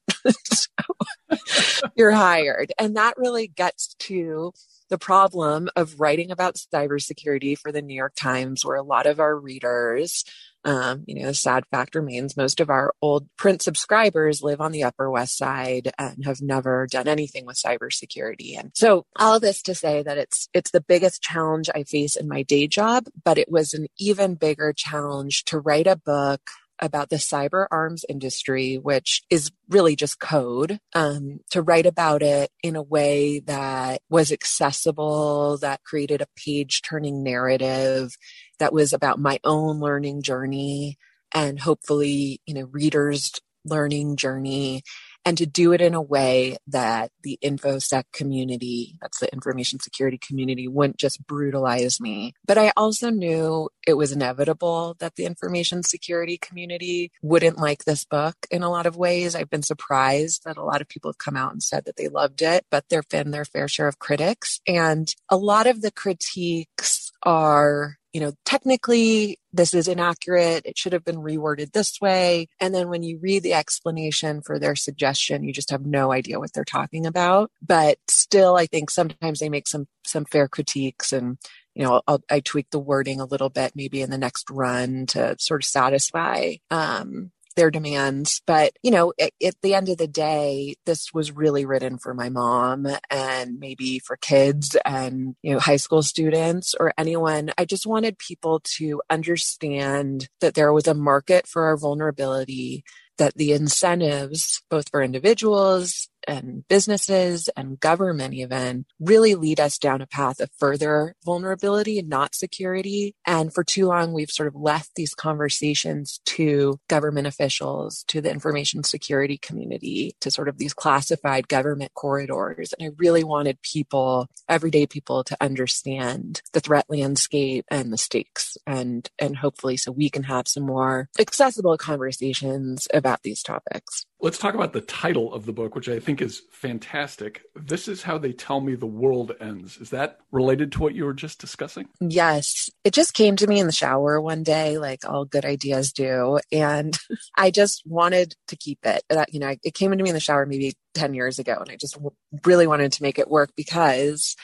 you're 1.96 2.12
hired. 2.12 2.72
And 2.78 2.96
that 2.96 3.14
really 3.16 3.48
gets 3.48 3.94
to 4.00 4.52
the 4.88 4.98
problem 4.98 5.68
of 5.76 6.00
writing 6.00 6.30
about 6.30 6.56
cybersecurity 6.72 7.58
for 7.58 7.72
the 7.72 7.82
New 7.82 7.94
York 7.94 8.14
Times, 8.16 8.64
where 8.64 8.76
a 8.76 8.82
lot 8.82 9.06
of 9.06 9.20
our 9.20 9.36
readers 9.36 10.24
um, 10.64 11.04
you 11.06 11.14
know, 11.14 11.26
the 11.26 11.34
sad 11.34 11.64
fact 11.70 11.94
remains 11.94 12.36
most 12.36 12.60
of 12.60 12.68
our 12.68 12.92
old 13.00 13.28
print 13.36 13.62
subscribers 13.62 14.42
live 14.42 14.60
on 14.60 14.72
the 14.72 14.82
Upper 14.82 15.10
West 15.10 15.36
Side 15.36 15.92
and 15.98 16.24
have 16.24 16.42
never 16.42 16.86
done 16.90 17.08
anything 17.08 17.46
with 17.46 17.56
cybersecurity. 17.56 18.58
And 18.58 18.72
so 18.74 19.06
all 19.16 19.38
this 19.40 19.62
to 19.62 19.74
say 19.74 20.02
that 20.02 20.18
it's 20.18 20.48
it's 20.52 20.70
the 20.70 20.80
biggest 20.80 21.22
challenge 21.22 21.70
I 21.74 21.84
face 21.84 22.16
in 22.16 22.28
my 22.28 22.42
day 22.42 22.66
job, 22.66 23.04
but 23.24 23.38
it 23.38 23.50
was 23.50 23.72
an 23.72 23.86
even 23.98 24.34
bigger 24.34 24.72
challenge 24.72 25.44
to 25.44 25.60
write 25.60 25.86
a 25.86 25.96
book 25.96 26.42
about 26.80 27.10
the 27.10 27.16
cyber 27.16 27.66
arms 27.70 28.04
industry, 28.08 28.76
which 28.76 29.22
is 29.30 29.50
really 29.68 29.96
just 29.96 30.20
code, 30.20 30.78
um, 30.94 31.40
to 31.50 31.62
write 31.62 31.86
about 31.86 32.22
it 32.22 32.50
in 32.62 32.76
a 32.76 32.82
way 32.82 33.40
that 33.40 34.00
was 34.08 34.32
accessible, 34.32 35.58
that 35.58 35.84
created 35.84 36.20
a 36.20 36.28
page 36.36 36.82
turning 36.82 37.22
narrative, 37.22 38.16
that 38.58 38.72
was 38.72 38.92
about 38.92 39.18
my 39.18 39.38
own 39.44 39.80
learning 39.80 40.22
journey 40.22 40.96
and 41.32 41.60
hopefully, 41.60 42.40
you 42.46 42.54
know, 42.54 42.68
readers' 42.72 43.32
learning 43.64 44.16
journey 44.16 44.82
and 45.24 45.36
to 45.38 45.46
do 45.46 45.72
it 45.72 45.80
in 45.80 45.94
a 45.94 46.02
way 46.02 46.56
that 46.66 47.10
the 47.22 47.38
infosec 47.44 48.04
community 48.12 48.96
that's 49.00 49.20
the 49.20 49.32
information 49.32 49.78
security 49.80 50.18
community 50.18 50.68
wouldn't 50.68 50.96
just 50.98 51.24
brutalize 51.26 52.00
me. 52.00 52.32
But 52.46 52.58
i 52.58 52.72
also 52.76 53.10
knew 53.10 53.68
it 53.86 53.94
was 53.94 54.12
inevitable 54.12 54.96
that 54.98 55.16
the 55.16 55.24
information 55.24 55.82
security 55.82 56.38
community 56.38 57.10
wouldn't 57.22 57.58
like 57.58 57.84
this 57.84 58.04
book 58.04 58.36
in 58.50 58.62
a 58.62 58.70
lot 58.70 58.86
of 58.86 58.96
ways. 58.96 59.34
I've 59.34 59.50
been 59.50 59.62
surprised 59.62 60.44
that 60.44 60.56
a 60.56 60.64
lot 60.64 60.80
of 60.80 60.88
people 60.88 61.10
have 61.10 61.18
come 61.18 61.36
out 61.36 61.52
and 61.52 61.62
said 61.62 61.84
that 61.84 61.96
they 61.96 62.08
loved 62.08 62.42
it 62.42 62.64
but 62.70 62.84
there've 62.88 63.08
been 63.08 63.30
their 63.30 63.44
fair 63.44 63.68
share 63.68 63.88
of 63.88 63.98
critics. 63.98 64.60
And 64.66 65.12
a 65.28 65.36
lot 65.36 65.66
of 65.66 65.82
the 65.82 65.90
critiques 65.90 67.07
are 67.22 67.98
you 68.12 68.20
know, 68.20 68.32
technically 68.44 69.38
this 69.52 69.74
is 69.74 69.86
inaccurate. 69.86 70.62
It 70.64 70.78
should 70.78 70.92
have 70.92 71.04
been 71.04 71.16
reworded 71.16 71.72
this 71.72 72.00
way. 72.00 72.48
And 72.58 72.74
then 72.74 72.88
when 72.88 73.02
you 73.02 73.18
read 73.20 73.42
the 73.42 73.54
explanation 73.54 74.40
for 74.40 74.58
their 74.58 74.74
suggestion, 74.74 75.44
you 75.44 75.52
just 75.52 75.70
have 75.70 75.84
no 75.84 76.10
idea 76.12 76.38
what 76.38 76.52
they're 76.52 76.64
talking 76.64 77.06
about. 77.06 77.50
But 77.60 77.98
still, 78.08 78.56
I 78.56 78.66
think 78.66 78.90
sometimes 78.90 79.40
they 79.40 79.48
make 79.48 79.68
some, 79.68 79.86
some 80.06 80.24
fair 80.24 80.48
critiques 80.48 81.12
and, 81.12 81.38
you 81.74 81.84
know, 81.84 82.02
I'll, 82.08 82.22
i 82.30 82.40
tweak 82.40 82.70
the 82.70 82.78
wording 82.78 83.20
a 83.20 83.26
little 83.26 83.50
bit 83.50 83.72
maybe 83.76 84.00
in 84.00 84.10
the 84.10 84.18
next 84.18 84.50
run 84.50 85.06
to 85.08 85.36
sort 85.38 85.62
of 85.62 85.66
satisfy, 85.66 86.54
um, 86.70 87.30
their 87.56 87.70
demands. 87.70 88.40
But, 88.46 88.72
you 88.82 88.90
know, 88.90 89.12
at, 89.20 89.32
at, 89.44 89.54
the 89.62 89.74
end 89.74 89.88
of 89.88 89.98
the 89.98 90.06
day, 90.06 90.76
this 90.86 91.12
was 91.12 91.32
really 91.32 91.64
written 91.64 91.98
for 91.98 92.14
my 92.14 92.28
mom 92.28 92.86
and 93.10 93.58
maybe 93.58 93.98
for 93.98 94.16
kids 94.16 94.76
and, 94.84 95.34
you 95.42 95.52
know, 95.52 95.58
high 95.58 95.76
school 95.76 96.02
students 96.02 96.74
or 96.78 96.92
anyone. 96.96 97.50
I 97.58 97.64
just 97.64 97.86
wanted 97.86 98.18
people 98.18 98.60
to 98.76 99.02
understand 99.10 100.28
that 100.40 100.54
there 100.54 100.72
was 100.72 100.86
a 100.86 100.94
market 100.94 101.46
for 101.46 101.64
our 101.64 101.76
vulnerability 101.76 102.84
that 103.18 103.34
the 103.34 103.52
incentives, 103.52 104.62
both 104.70 104.88
for 104.90 105.02
individuals 105.02 106.08
and 106.28 106.66
businesses 106.68 107.48
and 107.56 107.80
government 107.80 108.34
even 108.34 108.84
really 109.00 109.34
lead 109.34 109.58
us 109.58 109.78
down 109.78 110.02
a 110.02 110.06
path 110.06 110.40
of 110.40 110.50
further 110.58 111.14
vulnerability 111.24 111.98
and 111.98 112.08
not 112.08 112.34
security. 112.34 113.14
And 113.26 113.52
for 113.52 113.64
too 113.64 113.86
long, 113.86 114.12
we've 114.12 114.30
sort 114.30 114.48
of 114.48 114.54
left 114.54 114.90
these 114.94 115.14
conversations 115.14 116.20
to 116.26 116.78
government 116.88 117.26
officials, 117.26 118.04
to 118.08 118.20
the 118.20 118.30
information 118.30 118.84
security 118.84 119.38
community, 119.38 120.14
to 120.20 120.30
sort 120.30 120.48
of 120.48 120.58
these 120.58 120.74
classified 120.74 121.48
government 121.48 121.94
corridors. 121.94 122.72
And 122.74 122.88
I 122.88 122.94
really 122.98 123.24
wanted 123.24 123.60
people, 123.62 124.28
everyday 124.48 124.86
people 124.86 125.24
to 125.24 125.36
understand 125.40 126.42
the 126.52 126.60
threat 126.60 126.86
landscape 126.88 127.64
and 127.70 127.92
the 127.92 127.98
stakes 127.98 128.56
and, 128.66 129.08
and 129.18 129.36
hopefully 129.36 129.76
so 129.76 129.90
we 129.90 130.10
can 130.10 130.24
have 130.24 130.46
some 130.46 130.64
more 130.64 131.08
accessible 131.18 131.78
conversations 131.78 132.86
about 132.92 133.22
these 133.22 133.42
topics. 133.42 134.04
Let's 134.20 134.38
talk 134.38 134.54
about 134.54 134.72
the 134.72 134.80
title 134.80 135.32
of 135.32 135.46
the 135.46 135.52
book, 135.52 135.76
which 135.76 135.88
I 135.88 136.00
think 136.00 136.20
is 136.20 136.42
fantastic. 136.50 137.42
This 137.54 137.86
is 137.86 138.02
how 138.02 138.18
they 138.18 138.32
tell 138.32 138.60
me 138.60 138.74
the 138.74 138.86
world 138.86 139.32
ends. 139.40 139.76
Is 139.76 139.90
that 139.90 140.18
related 140.32 140.72
to 140.72 140.80
what 140.80 140.94
you 140.94 141.04
were 141.04 141.14
just 141.14 141.40
discussing? 141.40 141.88
Yes. 142.00 142.68
It 142.82 142.94
just 142.94 143.14
came 143.14 143.36
to 143.36 143.46
me 143.46 143.60
in 143.60 143.66
the 143.66 143.72
shower 143.72 144.20
one 144.20 144.42
day, 144.42 144.78
like 144.78 145.08
all 145.08 145.24
good 145.24 145.44
ideas 145.44 145.92
do. 145.92 146.40
And 146.50 146.98
I 147.36 147.52
just 147.52 147.82
wanted 147.86 148.34
to 148.48 148.56
keep 148.56 148.80
it. 148.84 149.04
Uh, 149.08 149.24
you 149.28 149.38
know, 149.38 149.54
it 149.62 149.74
came 149.74 149.92
into 149.92 150.02
me 150.02 150.10
in 150.10 150.14
the 150.14 150.20
shower 150.20 150.46
maybe 150.46 150.74
10 150.94 151.14
years 151.14 151.38
ago, 151.38 151.56
and 151.60 151.70
I 151.70 151.76
just 151.76 151.96
really 152.44 152.66
wanted 152.66 152.92
to 152.92 153.02
make 153.04 153.20
it 153.20 153.30
work 153.30 153.50
because 153.56 154.34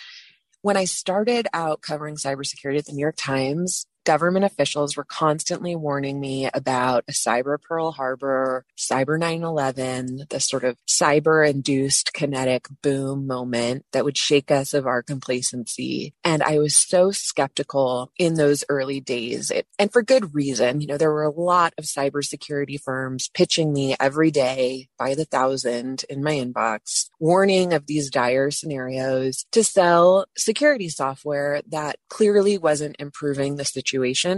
when 0.63 0.77
I 0.77 0.85
started 0.85 1.49
out 1.53 1.83
covering 1.83 2.15
cybersecurity 2.15 2.79
at 2.79 2.87
the 2.87 2.93
New 2.93 3.01
York 3.01 3.17
Times, 3.19 3.87
government 4.05 4.45
officials 4.45 4.97
were 4.97 5.05
constantly 5.05 5.75
warning 5.75 6.21
me 6.21 6.49
about 6.53 7.05
a 7.09 7.13
cyber 7.13 7.61
Pearl 7.61 7.93
Harbor, 7.93 8.65
cyber 8.77 9.19
9 9.19 9.43
11, 9.43 10.27
the 10.31 10.41
sort 10.41 10.65
of 10.65 10.77
cyber 10.87 11.49
induced 11.49 12.13
kinetic 12.13 12.67
boom 12.83 13.27
moment 13.27 13.85
that 13.93 14.05
would 14.05 14.17
shake 14.17 14.51
us 14.51 14.75
of 14.75 14.87
our 14.87 15.03
complacency. 15.03 16.15
And 16.23 16.43
I 16.43 16.59
was 16.59 16.77
so 16.77 17.11
skeptical 17.11 18.13
in 18.19 18.35
those 18.35 18.65
early 18.69 19.01
days, 19.01 19.51
it, 19.51 19.67
and 19.79 19.93
for 19.93 20.03
good 20.03 20.35
reason. 20.35 20.81
You 20.81 20.87
know, 20.87 20.99
there 20.99 21.13
were 21.13 21.25
a 21.25 21.31
lot 21.31 21.73
of 21.79 21.85
cybersecurity 21.85 22.81
firms 22.81 23.31
pitching 23.33 23.73
me 23.73 23.97
every 23.99 24.31
day 24.31 24.89
by 24.99 25.15
the 25.15 25.25
thousand 25.25 26.05
in 26.11 26.23
my 26.23 26.35
inbox, 26.35 27.09
warning 27.19 27.73
of 27.73 27.87
these 27.87 28.11
dire 28.11 28.51
scenarios 28.51 29.47
to 29.53 29.65
sell 29.65 30.27
security 30.37 30.89
software 30.89 31.63
that 31.69 31.97
clearly 32.09 32.59
wasn't 32.59 32.97
improving 32.99 33.57
the 33.57 33.65
situation 33.65 33.94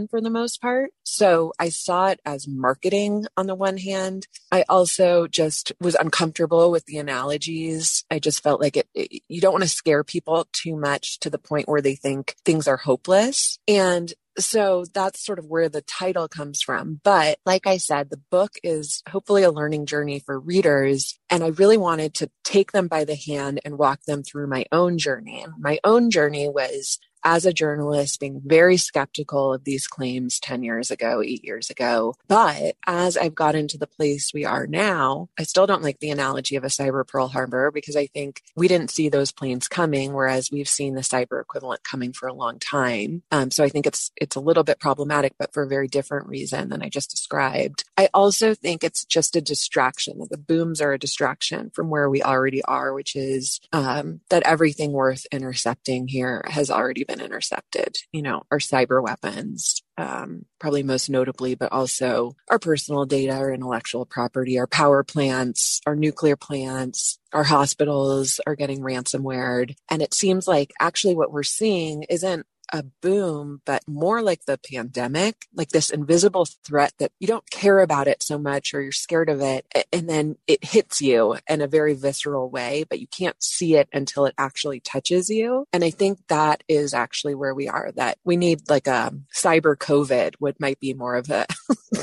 for 0.08 0.20
the 0.20 0.30
most 0.30 0.60
part. 0.60 0.90
So 1.04 1.52
I 1.58 1.68
saw 1.68 2.08
it 2.08 2.20
as 2.25 2.48
marketing 2.48 3.26
on 3.36 3.46
the 3.46 3.54
one 3.54 3.78
hand. 3.78 4.26
I 4.50 4.64
also 4.68 5.26
just 5.26 5.72
was 5.80 5.94
uncomfortable 5.94 6.70
with 6.70 6.86
the 6.86 6.98
analogies. 6.98 8.04
I 8.10 8.18
just 8.18 8.42
felt 8.42 8.60
like 8.60 8.76
it, 8.76 8.88
it 8.94 9.22
you 9.28 9.40
don't 9.40 9.52
want 9.52 9.64
to 9.64 9.68
scare 9.68 10.04
people 10.04 10.46
too 10.52 10.76
much 10.76 11.18
to 11.20 11.30
the 11.30 11.38
point 11.38 11.68
where 11.68 11.82
they 11.82 11.94
think 11.94 12.36
things 12.44 12.68
are 12.68 12.76
hopeless. 12.76 13.58
And 13.68 14.12
so 14.38 14.84
that's 14.92 15.25
sort 15.25 15.38
of 15.38 15.46
where 15.46 15.68
the 15.68 15.82
title 15.82 16.28
comes 16.28 16.62
from. 16.62 17.00
But 17.02 17.38
like 17.46 17.66
I 17.66 17.78
said, 17.78 18.10
the 18.10 18.20
book 18.30 18.52
is 18.62 19.02
hopefully 19.08 19.42
a 19.42 19.50
learning 19.50 19.86
journey 19.86 20.20
for 20.20 20.38
readers. 20.38 21.18
And 21.30 21.42
I 21.42 21.48
really 21.48 21.78
wanted 21.78 22.14
to 22.14 22.30
take 22.44 22.72
them 22.72 22.88
by 22.88 23.04
the 23.04 23.16
hand 23.16 23.60
and 23.64 23.78
walk 23.78 24.02
them 24.06 24.22
through 24.22 24.48
my 24.48 24.66
own 24.72 24.98
journey. 24.98 25.46
My 25.58 25.78
own 25.84 26.10
journey 26.10 26.48
was 26.48 26.98
as 27.26 27.45
a 27.45 27.52
journalist 27.52 28.21
being 28.21 28.40
very 28.45 28.76
skeptical 28.76 29.52
of 29.52 29.64
these 29.64 29.88
claims 29.88 30.38
10 30.38 30.62
years 30.62 30.92
ago, 30.92 31.21
eight 31.21 31.45
years 31.45 31.71
ago. 31.71 32.14
But 32.28 32.76
as 32.87 33.16
I've 33.16 33.35
got 33.35 33.56
into 33.56 33.76
the 33.76 33.88
place 33.88 34.30
we 34.33 34.45
are 34.45 34.68
now, 34.68 35.28
I 35.37 35.42
still 35.42 35.66
don't 35.66 35.83
like 35.83 35.99
the 35.99 36.11
analogy 36.11 36.54
of 36.54 36.62
a 36.62 36.68
cyber 36.68 37.06
Pearl 37.06 37.26
Harbor 37.26 37.73
because 37.73 37.97
I 37.97 38.06
think 38.06 38.42
we 38.54 38.68
didn't 38.68 38.92
see 38.92 39.09
those 39.09 39.33
planes 39.33 39.66
coming, 39.66 40.12
whereas 40.12 40.52
we've 40.52 40.68
seen 40.68 40.95
the 40.95 41.00
cyber 41.00 41.40
equivalent 41.40 41.83
coming 41.83 42.12
for 42.12 42.28
a 42.28 42.33
long 42.33 42.61
time. 42.61 43.25
Um, 43.33 43.50
so 43.50 43.64
I 43.64 43.71
think 43.71 43.87
it's 43.87 44.12
it's 44.16 44.37
a 44.37 44.40
little 44.40 44.62
bit 44.62 44.78
problematic, 44.78 45.33
but 45.37 45.52
for 45.52 45.64
a 45.64 45.68
very 45.68 45.88
different 45.88 46.28
reason 46.28 46.68
than 46.68 46.80
I 46.80 46.88
just 46.88 47.11
described. 47.11 47.83
I 47.99 48.09
also 48.14 48.54
think 48.54 48.85
it's 48.85 49.04
just 49.04 49.35
a 49.35 49.40
distraction. 49.40 50.21
The 50.30 50.38
booms 50.38 50.80
are 50.80 50.92
a 50.92 50.99
distraction 50.99 51.71
from 51.71 51.90
where 51.90 52.09
we 52.09 52.23
already 52.23 52.62
are, 52.62 52.95
which 52.95 53.16
is 53.16 53.61
um, 53.73 54.21
that 54.30 54.45
everything 54.45 54.92
worth 54.92 55.26
intercepting 55.33 56.06
here 56.06 56.45
has 56.47 56.71
already 56.71 57.02
been 57.02 57.15
been 57.16 57.25
intercepted. 57.25 57.96
You 58.12 58.23
know, 58.23 58.42
our 58.50 58.58
cyber 58.58 59.02
weapons, 59.02 59.82
um, 59.99 60.44
probably 60.58 60.82
most 60.82 61.08
notably, 61.08 61.54
but 61.54 61.73
also 61.73 62.37
our 62.50 62.58
personal 62.58 63.04
data, 63.06 63.32
our 63.32 63.52
intellectual 63.52 64.06
property, 64.06 64.58
our 64.58 64.66
power 64.66 65.02
plants, 65.02 65.80
our 65.87 65.96
nuclear 65.96 66.37
plants, 66.37 67.18
our 67.32 67.44
hospitals 67.44 68.40
are 68.46 68.54
getting 68.54 68.80
ransomware. 68.80 69.75
And 69.90 70.02
it 70.02 70.14
seems 70.14 70.46
like 70.46 70.73
actually 70.80 71.14
what 71.14 71.32
we're 71.32 71.42
seeing 71.42 72.04
isn't 72.04 72.46
a 72.73 72.82
boom, 73.02 73.61
but 73.64 73.82
more 73.87 74.23
like 74.23 74.44
the 74.46 74.58
pandemic, 74.58 75.46
like 75.54 75.68
this 75.70 75.90
invisible 75.90 76.46
threat 76.64 76.92
that 76.99 77.12
you 77.18 77.26
don't 77.26 77.49
care 77.50 77.80
about 77.80 78.08
it 78.08 78.23
so 78.23 78.38
much 78.38 78.75
or 78.75 78.80
you're 78.80 78.92
scared 78.92 79.28
of 79.28 79.40
it. 79.40 79.66
And 79.92 80.08
then 80.08 80.37
it 80.46 80.64
hits 80.64 81.00
you 81.00 81.37
in 81.49 81.61
a 81.61 81.66
very 81.66 81.94
visceral 81.94 82.50
way, 82.50 82.85
but 82.88 83.00
you 83.00 83.06
can't 83.06 83.40
see 83.42 83.76
it 83.76 83.88
until 83.92 84.26
it 84.26 84.35
actually 84.38 84.80
touches 84.80 85.28
you. 85.28 85.66
And 85.73 85.85
I 85.85 85.90
think 85.90 86.18
that 86.28 86.62
is 86.68 86.94
actually 86.94 87.35
where 87.35 87.54
we 87.54 87.68
are, 87.68 87.92
that 87.96 88.18
we 88.25 88.37
need 88.37 88.68
like 88.68 88.87
a 88.87 89.12
cyber 89.35 89.76
COVID, 89.76 90.35
what 90.38 90.61
might 90.61 90.80
be 90.80 90.94
more 90.94 91.16
of 91.16 91.30
a, 91.30 91.46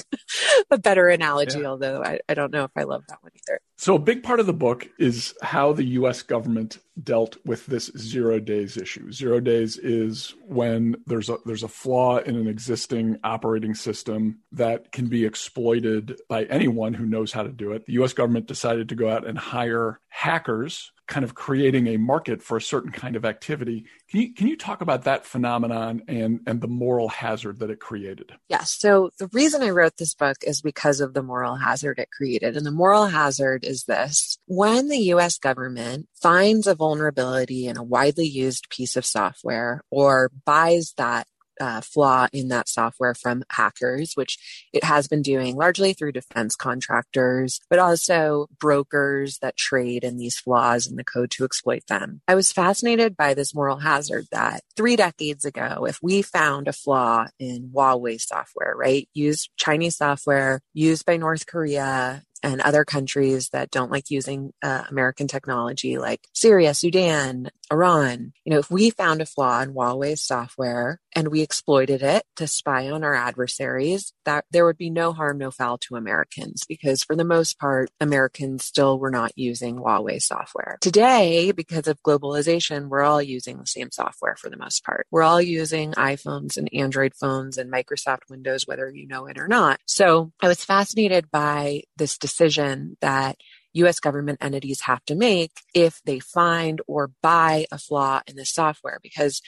a 0.71 0.77
better 0.77 1.07
analogy, 1.07 1.59
yeah. 1.59 1.67
although 1.67 2.03
I, 2.03 2.19
I 2.27 2.33
don't 2.33 2.51
know 2.51 2.63
if 2.63 2.71
I 2.75 2.83
love 2.83 3.03
that 3.09 3.21
one 3.21 3.31
either. 3.35 3.59
So, 3.77 3.95
a 3.95 3.99
big 3.99 4.23
part 4.23 4.39
of 4.39 4.45
the 4.45 4.53
book 4.53 4.87
is 4.97 5.33
how 5.41 5.73
the 5.73 5.83
US 5.83 6.21
government 6.21 6.77
dealt 7.01 7.37
with 7.45 7.65
this 7.65 7.91
zero 7.97 8.39
days 8.39 8.77
issue. 8.77 9.11
Zero 9.11 9.39
days 9.39 9.77
is 9.77 10.35
when 10.45 10.95
there's 11.07 11.29
a 11.29 11.37
there's 11.45 11.63
a 11.63 11.67
flaw 11.67 12.17
in 12.17 12.35
an 12.35 12.47
existing 12.47 13.17
operating 13.23 13.73
system 13.73 14.39
that 14.51 14.91
can 14.91 15.07
be 15.07 15.25
exploited 15.25 16.19
by 16.29 16.43
anyone 16.45 16.93
who 16.93 17.05
knows 17.05 17.31
how 17.31 17.43
to 17.43 17.51
do 17.51 17.71
it. 17.71 17.85
The 17.85 17.93
US 17.93 18.13
government 18.13 18.47
decided 18.47 18.89
to 18.89 18.95
go 18.95 19.09
out 19.09 19.27
and 19.27 19.37
hire 19.37 19.99
hackers 20.09 20.91
kind 21.07 21.23
of 21.23 21.35
creating 21.35 21.87
a 21.87 21.97
market 21.97 22.41
for 22.41 22.57
a 22.57 22.61
certain 22.61 22.91
kind 22.91 23.15
of 23.15 23.25
activity. 23.25 23.85
Can 24.09 24.21
you 24.21 24.33
can 24.33 24.47
you 24.47 24.55
talk 24.55 24.81
about 24.81 25.03
that 25.03 25.25
phenomenon 25.25 26.01
and 26.07 26.39
and 26.47 26.61
the 26.61 26.67
moral 26.67 27.09
hazard 27.09 27.59
that 27.59 27.69
it 27.69 27.79
created? 27.79 28.31
Yes. 28.47 28.71
So 28.71 29.11
the 29.19 29.27
reason 29.33 29.61
I 29.61 29.71
wrote 29.71 29.97
this 29.97 30.13
book 30.13 30.37
is 30.43 30.61
because 30.61 31.01
of 31.01 31.13
the 31.13 31.23
moral 31.23 31.55
hazard 31.55 31.99
it 31.99 32.09
created. 32.11 32.55
And 32.55 32.65
the 32.65 32.71
moral 32.71 33.07
hazard 33.07 33.65
is 33.65 33.83
this. 33.83 34.37
When 34.45 34.87
the 34.87 34.99
US 35.13 35.37
government 35.37 36.07
finds 36.21 36.67
a 36.67 36.75
vulnerability 36.75 37.67
in 37.67 37.77
a 37.77 37.83
widely 37.83 38.27
used 38.27 38.69
piece 38.69 38.95
of 38.95 39.05
software 39.05 39.83
or 39.89 40.31
buys 40.45 40.93
that 40.97 41.27
uh, 41.59 41.81
flaw 41.81 42.27
in 42.33 42.49
that 42.49 42.69
software 42.69 43.13
from 43.13 43.43
hackers, 43.51 44.13
which 44.15 44.37
it 44.73 44.83
has 44.83 45.07
been 45.07 45.21
doing 45.21 45.55
largely 45.55 45.93
through 45.93 46.11
defense 46.11 46.55
contractors, 46.55 47.59
but 47.69 47.79
also 47.79 48.47
brokers 48.59 49.39
that 49.39 49.57
trade 49.57 50.03
in 50.03 50.17
these 50.17 50.37
flaws 50.37 50.87
in 50.87 50.95
the 50.95 51.03
code 51.03 51.31
to 51.31 51.45
exploit 51.45 51.83
them. 51.87 52.21
I 52.27 52.35
was 52.35 52.51
fascinated 52.51 53.15
by 53.15 53.33
this 53.33 53.55
moral 53.55 53.77
hazard 53.77 54.25
that 54.31 54.61
three 54.75 54.95
decades 54.95 55.45
ago, 55.45 55.85
if 55.87 55.99
we 56.01 56.21
found 56.21 56.67
a 56.67 56.73
flaw 56.73 57.27
in 57.39 57.71
Huawei 57.73 58.19
software, 58.19 58.75
right, 58.75 59.07
used 59.13 59.49
Chinese 59.57 59.97
software 59.97 60.61
used 60.73 61.05
by 61.05 61.17
North 61.17 61.45
Korea, 61.45 62.23
and 62.43 62.61
other 62.61 62.83
countries 62.83 63.49
that 63.49 63.71
don't 63.71 63.91
like 63.91 64.11
using 64.11 64.53
uh, 64.61 64.83
American 64.89 65.27
technology, 65.27 65.97
like 65.97 66.27
Syria, 66.33 66.73
Sudan, 66.73 67.49
Iran. 67.71 68.33
You 68.45 68.51
know, 68.53 68.59
if 68.59 68.69
we 68.69 68.89
found 68.89 69.21
a 69.21 69.25
flaw 69.25 69.61
in 69.61 69.73
Huawei's 69.73 70.21
software 70.21 70.99
and 71.15 71.29
we 71.29 71.41
exploited 71.41 72.03
it 72.03 72.23
to 72.35 72.47
spy 72.47 72.89
on 72.89 73.03
our 73.03 73.15
adversaries, 73.15 74.13
that 74.25 74.45
there 74.51 74.65
would 74.65 74.77
be 74.77 74.89
no 74.89 75.13
harm, 75.13 75.37
no 75.37 75.51
foul 75.51 75.77
to 75.79 75.95
Americans 75.95 76.65
because 76.67 77.03
for 77.03 77.15
the 77.15 77.23
most 77.23 77.57
part, 77.59 77.89
Americans 77.99 78.65
still 78.65 78.99
were 78.99 79.11
not 79.11 79.31
using 79.35 79.77
Huawei 79.77 80.21
software. 80.21 80.77
Today, 80.81 81.51
because 81.51 81.87
of 81.87 82.01
globalization, 82.03 82.89
we're 82.89 83.03
all 83.03 83.21
using 83.21 83.57
the 83.57 83.65
same 83.65 83.91
software 83.91 84.35
for 84.35 84.49
the 84.49 84.57
most 84.57 84.83
part. 84.83 85.07
We're 85.11 85.23
all 85.23 85.41
using 85.41 85.93
iPhones 85.93 86.57
and 86.57 86.69
Android 86.73 87.13
phones 87.15 87.57
and 87.57 87.71
Microsoft 87.71 88.29
Windows, 88.29 88.67
whether 88.67 88.89
you 88.89 89.07
know 89.07 89.25
it 89.27 89.37
or 89.37 89.47
not. 89.47 89.79
So 89.85 90.31
I 90.41 90.47
was 90.47 90.63
fascinated 90.63 91.31
by 91.31 91.83
this 91.97 92.17
decision 92.33 92.97
that 93.01 93.37
US 93.73 93.99
government 93.99 94.39
entities 94.41 94.81
have 94.81 95.03
to 95.05 95.15
make 95.15 95.51
if 95.73 96.01
they 96.05 96.19
find 96.19 96.81
or 96.87 97.11
buy 97.21 97.65
a 97.71 97.77
flaw 97.77 98.21
in 98.27 98.35
the 98.35 98.45
software 98.45 98.99
because 99.01 99.41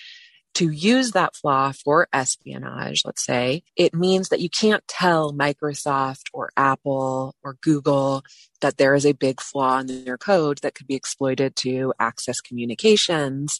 to 0.56 0.70
use 0.70 1.12
that 1.12 1.36
flaw 1.36 1.74
for 1.74 2.08
espionage, 2.14 3.02
let's 3.04 3.26
say, 3.26 3.64
it 3.76 3.94
means 3.94 4.30
that 4.30 4.40
you 4.40 4.50
can't 4.50 4.88
tell 4.88 5.34
Microsoft 5.34 6.30
or 6.34 6.50
Apple 6.56 7.36
or 7.44 7.58
Google 7.62 8.24
that 8.62 8.78
there 8.78 8.96
is 8.96 9.06
a 9.06 9.12
big 9.12 9.42
flaw 9.42 9.80
in 9.80 10.06
their 10.06 10.18
code 10.18 10.60
that 10.60 10.74
could 10.74 10.88
be 10.88 10.96
exploited 10.96 11.58
to 11.58 11.94
access 12.00 12.40
communications. 12.40 13.60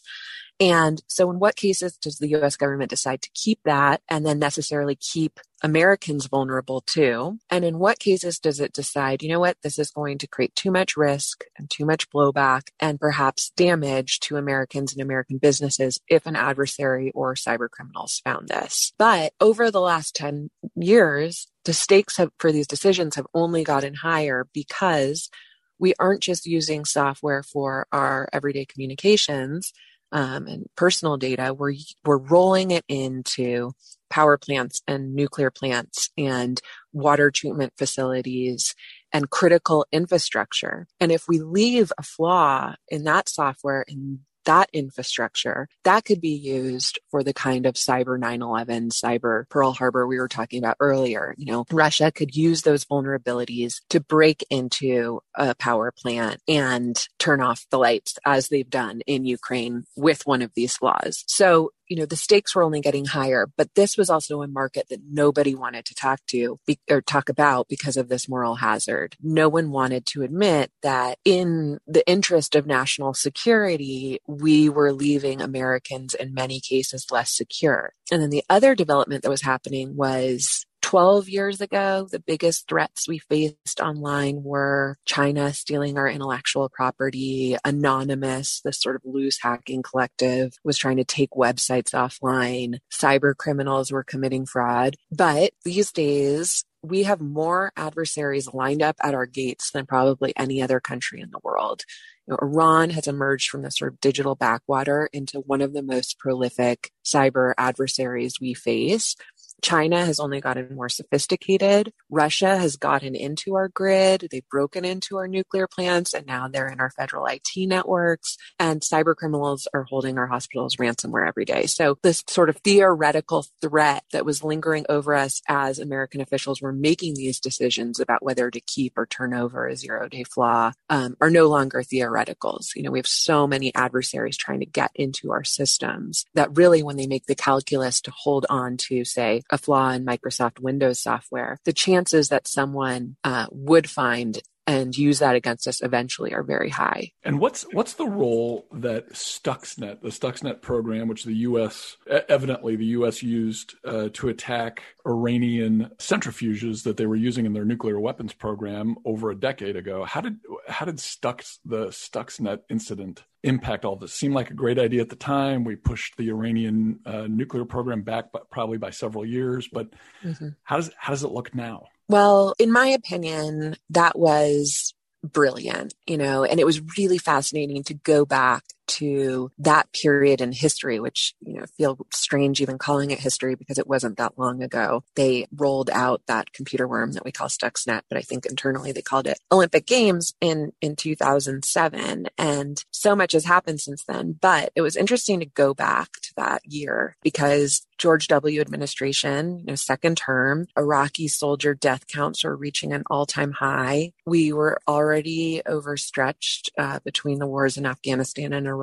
And 0.58 1.02
so, 1.06 1.30
in 1.30 1.38
what 1.38 1.54
cases 1.54 1.98
does 1.98 2.16
the 2.16 2.34
US 2.36 2.56
government 2.56 2.88
decide 2.88 3.20
to 3.22 3.30
keep 3.34 3.60
that 3.66 4.00
and 4.08 4.24
then 4.24 4.38
necessarily 4.38 4.96
keep 4.96 5.38
Americans 5.62 6.26
vulnerable 6.26 6.80
too? 6.80 7.38
And 7.50 7.64
in 7.64 7.78
what 7.78 7.98
cases 7.98 8.38
does 8.38 8.60
it 8.60 8.72
decide, 8.72 9.22
you 9.22 9.28
know 9.28 9.40
what, 9.40 9.56
this 9.62 9.78
is 9.78 9.90
going 9.90 10.18
to 10.18 10.26
create 10.26 10.54
too 10.54 10.70
much 10.70 10.96
risk 10.96 11.44
and 11.58 11.70
too 11.70 11.84
much 11.86 12.10
blowback 12.10 12.68
and 12.78 13.00
perhaps 13.00 13.50
damage 13.56 14.20
to 14.20 14.36
Americans 14.36 14.92
and 14.92 15.00
American 15.00 15.38
businesses 15.38 15.98
if 16.08 16.26
an 16.26 16.36
adversary 16.36 17.10
or 17.14 17.34
cyber 17.34 17.70
criminals 17.70 18.20
found 18.24 18.48
this? 18.48 18.92
But 18.98 19.32
over 19.40 19.70
the 19.70 19.80
last 19.80 20.14
10 20.16 20.50
years, 20.74 21.48
the 21.64 21.72
stakes 21.72 22.16
have, 22.18 22.30
for 22.38 22.52
these 22.52 22.66
decisions 22.66 23.16
have 23.16 23.26
only 23.34 23.64
gotten 23.64 23.94
higher 23.94 24.46
because 24.52 25.30
we 25.78 25.94
aren't 25.98 26.22
just 26.22 26.46
using 26.46 26.84
software 26.84 27.42
for 27.42 27.86
our 27.92 28.28
everyday 28.32 28.64
communications 28.64 29.72
um, 30.12 30.46
and 30.46 30.66
personal 30.76 31.16
data, 31.16 31.54
we're, 31.54 31.74
we're 32.04 32.18
rolling 32.18 32.70
it 32.70 32.84
into 32.88 33.72
power 34.08 34.38
plants 34.38 34.82
and 34.86 35.14
nuclear 35.14 35.50
plants 35.50 36.10
and 36.16 36.60
water 36.92 37.30
treatment 37.30 37.72
facilities 37.76 38.74
and 39.12 39.30
critical 39.30 39.86
infrastructure. 39.92 40.86
And 41.00 41.10
if 41.10 41.24
we 41.28 41.40
leave 41.40 41.92
a 41.98 42.02
flaw 42.02 42.74
in 42.88 43.04
that 43.04 43.28
software 43.28 43.84
in 43.88 44.20
that 44.46 44.68
infrastructure 44.72 45.68
that 45.84 46.04
could 46.04 46.20
be 46.20 46.34
used 46.34 46.98
for 47.10 47.22
the 47.22 47.34
kind 47.34 47.66
of 47.66 47.74
cyber 47.74 48.18
9-11 48.18 48.90
cyber 48.90 49.48
pearl 49.50 49.72
harbor 49.72 50.06
we 50.06 50.18
were 50.18 50.28
talking 50.28 50.58
about 50.58 50.76
earlier. 50.80 51.34
You 51.36 51.46
know 51.46 51.64
russia 51.70 52.10
could 52.10 52.34
use 52.34 52.62
those 52.62 52.84
vulnerabilities 52.84 53.80
to 53.90 54.00
break 54.00 54.44
into 54.50 55.20
a 55.34 55.54
power 55.54 55.92
plant 55.92 56.40
and 56.48 56.96
turn 57.18 57.40
off 57.40 57.66
the 57.70 57.78
lights 57.78 58.18
as 58.24 58.48
they've 58.48 58.68
done 58.68 59.02
in 59.06 59.24
ukraine 59.24 59.84
with 59.96 60.26
one 60.26 60.42
of 60.42 60.52
these 60.54 60.76
flaws 60.76 61.24
so 61.26 61.70
you 61.88 61.96
know, 61.96 62.06
the 62.06 62.16
stakes 62.16 62.54
were 62.54 62.62
only 62.62 62.80
getting 62.80 63.04
higher, 63.04 63.48
but 63.56 63.74
this 63.74 63.96
was 63.96 64.10
also 64.10 64.42
a 64.42 64.48
market 64.48 64.88
that 64.90 65.00
nobody 65.08 65.54
wanted 65.54 65.84
to 65.86 65.94
talk 65.94 66.20
to 66.28 66.58
be, 66.66 66.78
or 66.90 67.00
talk 67.00 67.28
about 67.28 67.68
because 67.68 67.96
of 67.96 68.08
this 68.08 68.28
moral 68.28 68.56
hazard. 68.56 69.16
No 69.22 69.48
one 69.48 69.70
wanted 69.70 70.06
to 70.06 70.22
admit 70.22 70.70
that 70.82 71.18
in 71.24 71.78
the 71.86 72.06
interest 72.08 72.54
of 72.54 72.66
national 72.66 73.14
security, 73.14 74.20
we 74.26 74.68
were 74.68 74.92
leaving 74.92 75.40
Americans 75.40 76.14
in 76.14 76.34
many 76.34 76.60
cases 76.60 77.06
less 77.10 77.34
secure. 77.34 77.92
And 78.10 78.22
then 78.22 78.30
the 78.30 78.44
other 78.48 78.74
development 78.74 79.22
that 79.22 79.30
was 79.30 79.42
happening 79.42 79.96
was 79.96 80.66
12 80.86 81.28
years 81.28 81.60
ago, 81.60 82.06
the 82.12 82.20
biggest 82.20 82.68
threats 82.68 83.08
we 83.08 83.18
faced 83.18 83.80
online 83.80 84.44
were 84.44 84.96
China 85.04 85.52
stealing 85.52 85.98
our 85.98 86.08
intellectual 86.08 86.68
property, 86.68 87.56
Anonymous, 87.64 88.60
this 88.60 88.80
sort 88.80 88.94
of 88.94 89.02
loose 89.04 89.40
hacking 89.42 89.82
collective, 89.82 90.52
was 90.62 90.78
trying 90.78 90.98
to 90.98 91.04
take 91.04 91.30
websites 91.32 91.90
offline, 91.90 92.78
cyber 92.88 93.36
criminals 93.36 93.90
were 93.90 94.04
committing 94.04 94.46
fraud. 94.46 94.94
But 95.10 95.50
these 95.64 95.90
days, 95.90 96.64
we 96.84 97.02
have 97.02 97.20
more 97.20 97.72
adversaries 97.76 98.54
lined 98.54 98.80
up 98.80 98.94
at 99.02 99.14
our 99.14 99.26
gates 99.26 99.72
than 99.72 99.86
probably 99.86 100.32
any 100.36 100.62
other 100.62 100.78
country 100.78 101.20
in 101.20 101.32
the 101.32 101.40
world. 101.42 101.82
You 102.26 102.32
know, 102.32 102.38
Iran 102.42 102.90
has 102.90 103.06
emerged 103.06 103.50
from 103.50 103.62
the 103.62 103.70
sort 103.70 103.92
of 103.92 104.00
digital 104.00 104.34
backwater 104.34 105.08
into 105.12 105.40
one 105.40 105.60
of 105.60 105.72
the 105.72 105.82
most 105.82 106.18
prolific 106.18 106.90
cyber 107.04 107.54
adversaries 107.56 108.40
we 108.40 108.54
face. 108.54 109.16
China 109.62 110.04
has 110.04 110.20
only 110.20 110.40
gotten 110.40 110.74
more 110.74 110.88
sophisticated. 110.88 111.92
Russia 112.10 112.56
has 112.56 112.76
gotten 112.76 113.14
into 113.14 113.54
our 113.56 113.68
grid. 113.68 114.28
They've 114.30 114.48
broken 114.48 114.84
into 114.84 115.16
our 115.16 115.28
nuclear 115.28 115.66
plants 115.66 116.14
and 116.14 116.26
now 116.26 116.48
they're 116.48 116.68
in 116.68 116.80
our 116.80 116.90
federal 116.90 117.26
IT 117.26 117.48
networks. 117.56 118.36
And 118.58 118.80
cyber 118.80 119.14
criminals 119.16 119.66
are 119.74 119.84
holding 119.84 120.18
our 120.18 120.26
hospitals 120.26 120.76
ransomware 120.76 121.26
every 121.26 121.44
day. 121.44 121.66
So 121.66 121.98
this 122.02 122.22
sort 122.28 122.48
of 122.48 122.58
theoretical 122.58 123.46
threat 123.60 124.04
that 124.12 124.24
was 124.24 124.44
lingering 124.44 124.86
over 124.88 125.14
us 125.14 125.40
as 125.48 125.78
American 125.78 126.20
officials 126.20 126.60
were 126.60 126.72
making 126.72 127.14
these 127.14 127.40
decisions 127.40 127.98
about 127.98 128.22
whether 128.22 128.50
to 128.50 128.60
keep 128.60 128.96
or 128.96 129.06
turn 129.06 129.34
over 129.34 129.66
a 129.66 129.76
zero 129.76 130.08
day 130.08 130.24
flaw 130.24 130.72
um, 130.90 131.16
are 131.20 131.30
no 131.30 131.48
longer 131.48 131.82
theoreticals. 131.82 132.74
You 132.74 132.82
know, 132.82 132.90
we 132.90 132.98
have 132.98 133.06
so 133.06 133.46
many 133.46 133.74
adversaries 133.74 134.36
trying 134.36 134.60
to 134.60 134.66
get 134.66 134.90
into 134.94 135.32
our 135.32 135.44
systems 135.44 136.24
that 136.34 136.56
really 136.56 136.82
when 136.82 136.96
they 136.96 137.06
make 137.06 137.26
the 137.26 137.34
calculus 137.34 138.00
to 138.02 138.10
hold 138.10 138.46
on 138.48 138.76
to, 138.76 139.04
say, 139.04 139.42
a 139.50 139.58
flaw 139.58 139.90
in 139.90 140.04
Microsoft 140.04 140.60
Windows 140.60 141.02
software, 141.02 141.58
the 141.64 141.72
chances 141.72 142.28
that 142.28 142.48
someone 142.48 143.16
uh, 143.24 143.46
would 143.50 143.88
find 143.88 144.40
and 144.66 144.96
use 144.96 145.20
that 145.20 145.36
against 145.36 145.68
us 145.68 145.82
eventually 145.82 146.34
are 146.34 146.42
very 146.42 146.70
high. 146.70 147.12
And 147.22 147.38
what's 147.38 147.62
what's 147.72 147.94
the 147.94 148.06
role 148.06 148.66
that 148.72 149.12
Stuxnet, 149.12 150.02
the 150.02 150.08
Stuxnet 150.08 150.60
program, 150.60 151.08
which 151.08 151.24
the 151.24 151.34
U.S. 151.34 151.96
evidently 152.28 152.76
the 152.76 152.86
U.S. 152.86 153.22
used 153.22 153.74
uh, 153.84 154.08
to 154.14 154.28
attack 154.28 154.82
Iranian 155.06 155.90
centrifuges 155.98 156.82
that 156.82 156.96
they 156.96 157.06
were 157.06 157.16
using 157.16 157.46
in 157.46 157.52
their 157.52 157.64
nuclear 157.64 158.00
weapons 158.00 158.32
program 158.32 158.96
over 159.04 159.30
a 159.30 159.36
decade 159.36 159.76
ago? 159.76 160.04
How 160.04 160.20
did 160.20 160.38
how 160.68 160.84
did 160.84 160.96
Stux 160.96 161.58
the 161.64 161.86
Stuxnet 161.88 162.60
incident 162.68 163.22
impact 163.44 163.84
all 163.84 163.96
this? 163.96 164.12
Seemed 164.12 164.34
like 164.34 164.50
a 164.50 164.54
great 164.54 164.78
idea 164.78 165.00
at 165.00 165.10
the 165.10 165.16
time. 165.16 165.62
We 165.62 165.76
pushed 165.76 166.16
the 166.16 166.30
Iranian 166.30 167.00
uh, 167.06 167.26
nuclear 167.28 167.64
program 167.64 168.02
back, 168.02 168.32
by, 168.32 168.40
probably 168.50 168.78
by 168.78 168.90
several 168.90 169.24
years. 169.24 169.68
But 169.72 169.90
mm-hmm. 170.24 170.48
how 170.64 170.76
does 170.76 170.90
how 170.98 171.12
does 171.12 171.22
it 171.22 171.30
look 171.30 171.54
now? 171.54 171.86
Well, 172.08 172.54
in 172.58 172.70
my 172.70 172.86
opinion, 172.88 173.76
that 173.90 174.18
was 174.18 174.94
brilliant, 175.24 175.94
you 176.06 176.16
know, 176.16 176.44
and 176.44 176.60
it 176.60 176.64
was 176.66 176.80
really 176.96 177.18
fascinating 177.18 177.82
to 177.84 177.94
go 177.94 178.24
back 178.24 178.62
to 178.86 179.50
that 179.58 179.92
period 179.92 180.40
in 180.40 180.52
history, 180.52 181.00
which, 181.00 181.34
you 181.40 181.54
know, 181.54 181.66
feel 181.76 181.98
strange 182.12 182.60
even 182.60 182.78
calling 182.78 183.10
it 183.10 183.20
history 183.20 183.54
because 183.54 183.78
it 183.78 183.86
wasn't 183.86 184.16
that 184.18 184.38
long 184.38 184.62
ago. 184.62 185.02
They 185.14 185.46
rolled 185.54 185.90
out 185.90 186.22
that 186.26 186.52
computer 186.52 186.86
worm 186.86 187.12
that 187.12 187.24
we 187.24 187.32
call 187.32 187.48
Stuxnet, 187.48 188.02
but 188.08 188.18
I 188.18 188.22
think 188.22 188.46
internally 188.46 188.92
they 188.92 189.02
called 189.02 189.26
it 189.26 189.38
Olympic 189.50 189.86
Games 189.86 190.34
in, 190.40 190.72
in 190.80 190.96
2007. 190.96 192.26
And 192.38 192.84
so 192.90 193.16
much 193.16 193.32
has 193.32 193.44
happened 193.44 193.80
since 193.80 194.04
then, 194.04 194.36
but 194.40 194.70
it 194.74 194.82
was 194.82 194.96
interesting 194.96 195.40
to 195.40 195.46
go 195.46 195.74
back 195.74 196.12
to 196.22 196.32
that 196.36 196.62
year 196.64 197.16
because 197.22 197.86
George 197.98 198.28
W. 198.28 198.60
administration, 198.60 199.60
you 199.60 199.64
know, 199.66 199.74
second 199.74 200.16
term, 200.16 200.66
Iraqi 200.76 201.28
soldier 201.28 201.74
death 201.74 202.06
counts 202.06 202.44
were 202.44 202.56
reaching 202.56 202.92
an 202.92 203.04
all-time 203.10 203.52
high. 203.52 204.12
We 204.26 204.52
were 204.52 204.78
already 204.86 205.62
overstretched 205.64 206.70
uh, 206.78 207.00
between 207.04 207.38
the 207.38 207.46
wars 207.46 207.76
in 207.76 207.86
Afghanistan 207.86 208.52
and 208.52 208.66
Iraq, 208.66 208.75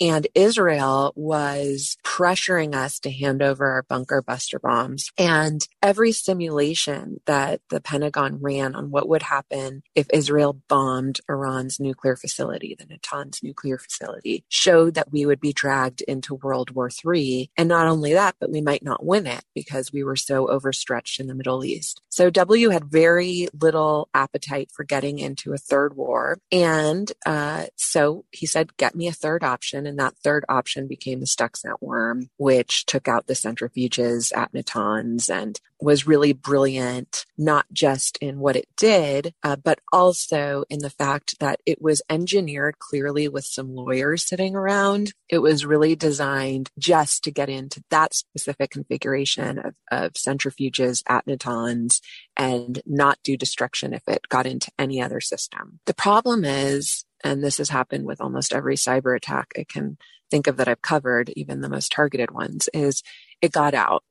and 0.00 0.26
Israel 0.34 1.12
was 1.16 1.96
pressuring 2.04 2.74
us 2.74 3.00
to 3.00 3.10
hand 3.10 3.42
over 3.42 3.66
our 3.66 3.82
bunker 3.82 4.22
buster 4.22 4.60
bombs. 4.60 5.10
And 5.18 5.60
every 5.82 6.12
simulation 6.12 7.20
that 7.26 7.60
the 7.70 7.80
Pentagon 7.80 8.38
ran 8.40 8.74
on 8.74 8.90
what 8.90 9.08
would 9.08 9.22
happen 9.22 9.82
if 9.94 10.06
Israel 10.12 10.60
bombed 10.68 11.20
Iran's 11.28 11.80
nuclear 11.80 12.16
facility, 12.16 12.76
the 12.78 12.86
Natanz 12.86 13.42
nuclear 13.42 13.78
facility, 13.78 14.44
showed 14.48 14.94
that 14.94 15.10
we 15.10 15.26
would 15.26 15.40
be 15.40 15.52
dragged 15.52 16.02
into 16.02 16.36
World 16.36 16.70
War 16.70 16.88
III. 17.04 17.50
And 17.56 17.68
not 17.68 17.88
only 17.88 18.12
that, 18.12 18.36
but 18.38 18.50
we 18.50 18.60
we 18.60 18.64
might 18.64 18.82
not 18.82 19.04
win 19.04 19.26
it 19.26 19.42
because 19.54 19.90
we 19.90 20.04
were 20.04 20.16
so 20.16 20.46
overstretched 20.48 21.18
in 21.18 21.28
the 21.28 21.34
Middle 21.34 21.64
East. 21.64 22.02
So 22.10 22.28
W 22.28 22.68
had 22.68 22.84
very 22.84 23.48
little 23.58 24.10
appetite 24.12 24.70
for 24.70 24.84
getting 24.84 25.18
into 25.18 25.54
a 25.54 25.58
third 25.58 25.96
war. 25.96 26.38
And 26.52 27.10
uh, 27.24 27.66
so 27.76 28.26
he 28.32 28.44
said, 28.44 28.76
get 28.76 28.94
me 28.94 29.08
a 29.08 29.12
third 29.12 29.39
option. 29.42 29.86
And 29.86 29.98
that 29.98 30.16
third 30.16 30.44
option 30.48 30.86
became 30.86 31.20
the 31.20 31.26
Stuxnet 31.26 31.80
worm, 31.80 32.30
which 32.36 32.86
took 32.86 33.08
out 33.08 33.26
the 33.26 33.34
centrifuges 33.34 34.36
at 34.36 34.52
Natanz 34.52 35.30
and 35.30 35.60
was 35.80 36.06
really 36.06 36.32
brilliant, 36.32 37.24
not 37.38 37.66
just 37.72 38.18
in 38.18 38.38
what 38.38 38.56
it 38.56 38.68
did, 38.76 39.34
uh, 39.42 39.56
but 39.56 39.80
also 39.92 40.64
in 40.68 40.80
the 40.80 40.90
fact 40.90 41.38
that 41.40 41.60
it 41.64 41.80
was 41.80 42.02
engineered 42.10 42.78
clearly 42.78 43.28
with 43.28 43.44
some 43.44 43.74
lawyers 43.74 44.26
sitting 44.26 44.54
around. 44.54 45.12
It 45.28 45.38
was 45.38 45.64
really 45.64 45.96
designed 45.96 46.70
just 46.78 47.24
to 47.24 47.30
get 47.30 47.48
into 47.48 47.82
that 47.90 48.14
specific 48.14 48.70
configuration 48.70 49.58
of, 49.58 49.74
of 49.90 50.12
centrifuges 50.12 51.02
at 51.08 51.26
Natanz 51.26 52.00
and 52.36 52.82
not 52.86 53.18
do 53.24 53.36
destruction 53.36 53.94
if 53.94 54.02
it 54.06 54.28
got 54.28 54.46
into 54.46 54.70
any 54.78 55.00
other 55.00 55.20
system. 55.20 55.80
The 55.86 55.94
problem 55.94 56.44
is, 56.44 57.04
and 57.24 57.42
this 57.42 57.58
has 57.58 57.70
happened 57.70 58.06
with 58.06 58.20
almost 58.20 58.52
every 58.52 58.76
cyber 58.76 59.16
attack 59.16 59.52
I 59.58 59.64
can 59.64 59.98
think 60.30 60.46
of 60.46 60.56
that 60.56 60.68
I've 60.68 60.82
covered, 60.82 61.30
even 61.30 61.60
the 61.60 61.68
most 61.68 61.92
targeted 61.92 62.30
ones, 62.30 62.68
is 62.72 63.02
it 63.40 63.52
got 63.52 63.74
out. 63.74 64.04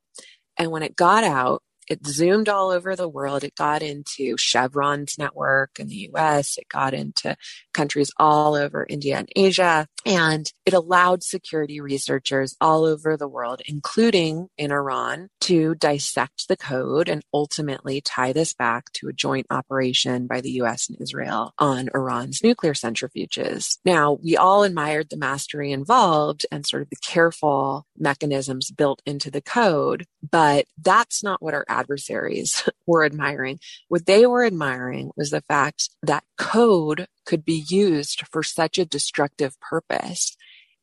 And 0.57 0.71
when 0.71 0.83
it 0.83 0.95
got 0.95 1.23
out, 1.23 1.63
it 1.89 2.05
zoomed 2.05 2.47
all 2.47 2.69
over 2.69 2.95
the 2.95 3.09
world. 3.09 3.43
It 3.43 3.55
got 3.55 3.81
into 3.81 4.37
Chevron's 4.37 5.17
network 5.17 5.79
in 5.79 5.87
the 5.87 6.09
US. 6.13 6.57
It 6.57 6.67
got 6.69 6.93
into 6.93 7.35
countries 7.73 8.11
all 8.17 8.55
over 8.55 8.85
India 8.87 9.17
and 9.17 9.29
Asia. 9.35 9.87
And 10.05 10.51
it 10.65 10.73
allowed 10.73 11.23
security 11.23 11.81
researchers 11.81 12.55
all 12.61 12.85
over 12.85 13.17
the 13.17 13.27
world, 13.27 13.61
including 13.65 14.47
in 14.57 14.71
Iran, 14.71 15.29
to 15.41 15.75
dissect 15.75 16.47
the 16.47 16.57
code 16.57 17.09
and 17.09 17.23
ultimately 17.33 18.01
tie 18.01 18.33
this 18.33 18.53
back 18.53 18.91
to 18.93 19.07
a 19.07 19.13
joint 19.13 19.47
operation 19.49 20.27
by 20.27 20.41
the 20.41 20.51
US 20.61 20.89
and 20.89 20.97
Israel 21.01 21.53
on 21.57 21.89
Iran's 21.93 22.43
nuclear 22.43 22.73
centrifuges. 22.73 23.77
Now, 23.83 24.19
we 24.23 24.37
all 24.37 24.63
admired 24.63 25.09
the 25.09 25.17
mastery 25.17 25.71
involved 25.71 26.45
and 26.51 26.65
sort 26.65 26.83
of 26.83 26.89
the 26.89 26.97
careful 26.97 27.85
mechanisms 27.97 28.71
built 28.71 29.01
into 29.05 29.31
the 29.31 29.41
code, 29.41 30.05
but 30.31 30.65
that's 30.77 31.23
not 31.23 31.41
what 31.41 31.53
our 31.53 31.65
adversaries 31.79 32.67
were 32.87 33.05
admiring. 33.05 33.59
What 33.87 34.05
they 34.05 34.25
were 34.25 34.45
admiring 34.45 35.11
was 35.15 35.29
the 35.31 35.41
fact 35.41 35.89
that 36.03 36.23
code 36.37 37.07
could 37.25 37.45
be 37.45 37.65
used 37.69 38.23
for 38.31 38.43
such 38.43 38.77
a 38.77 38.85
destructive 38.85 39.59
purpose 39.59 40.35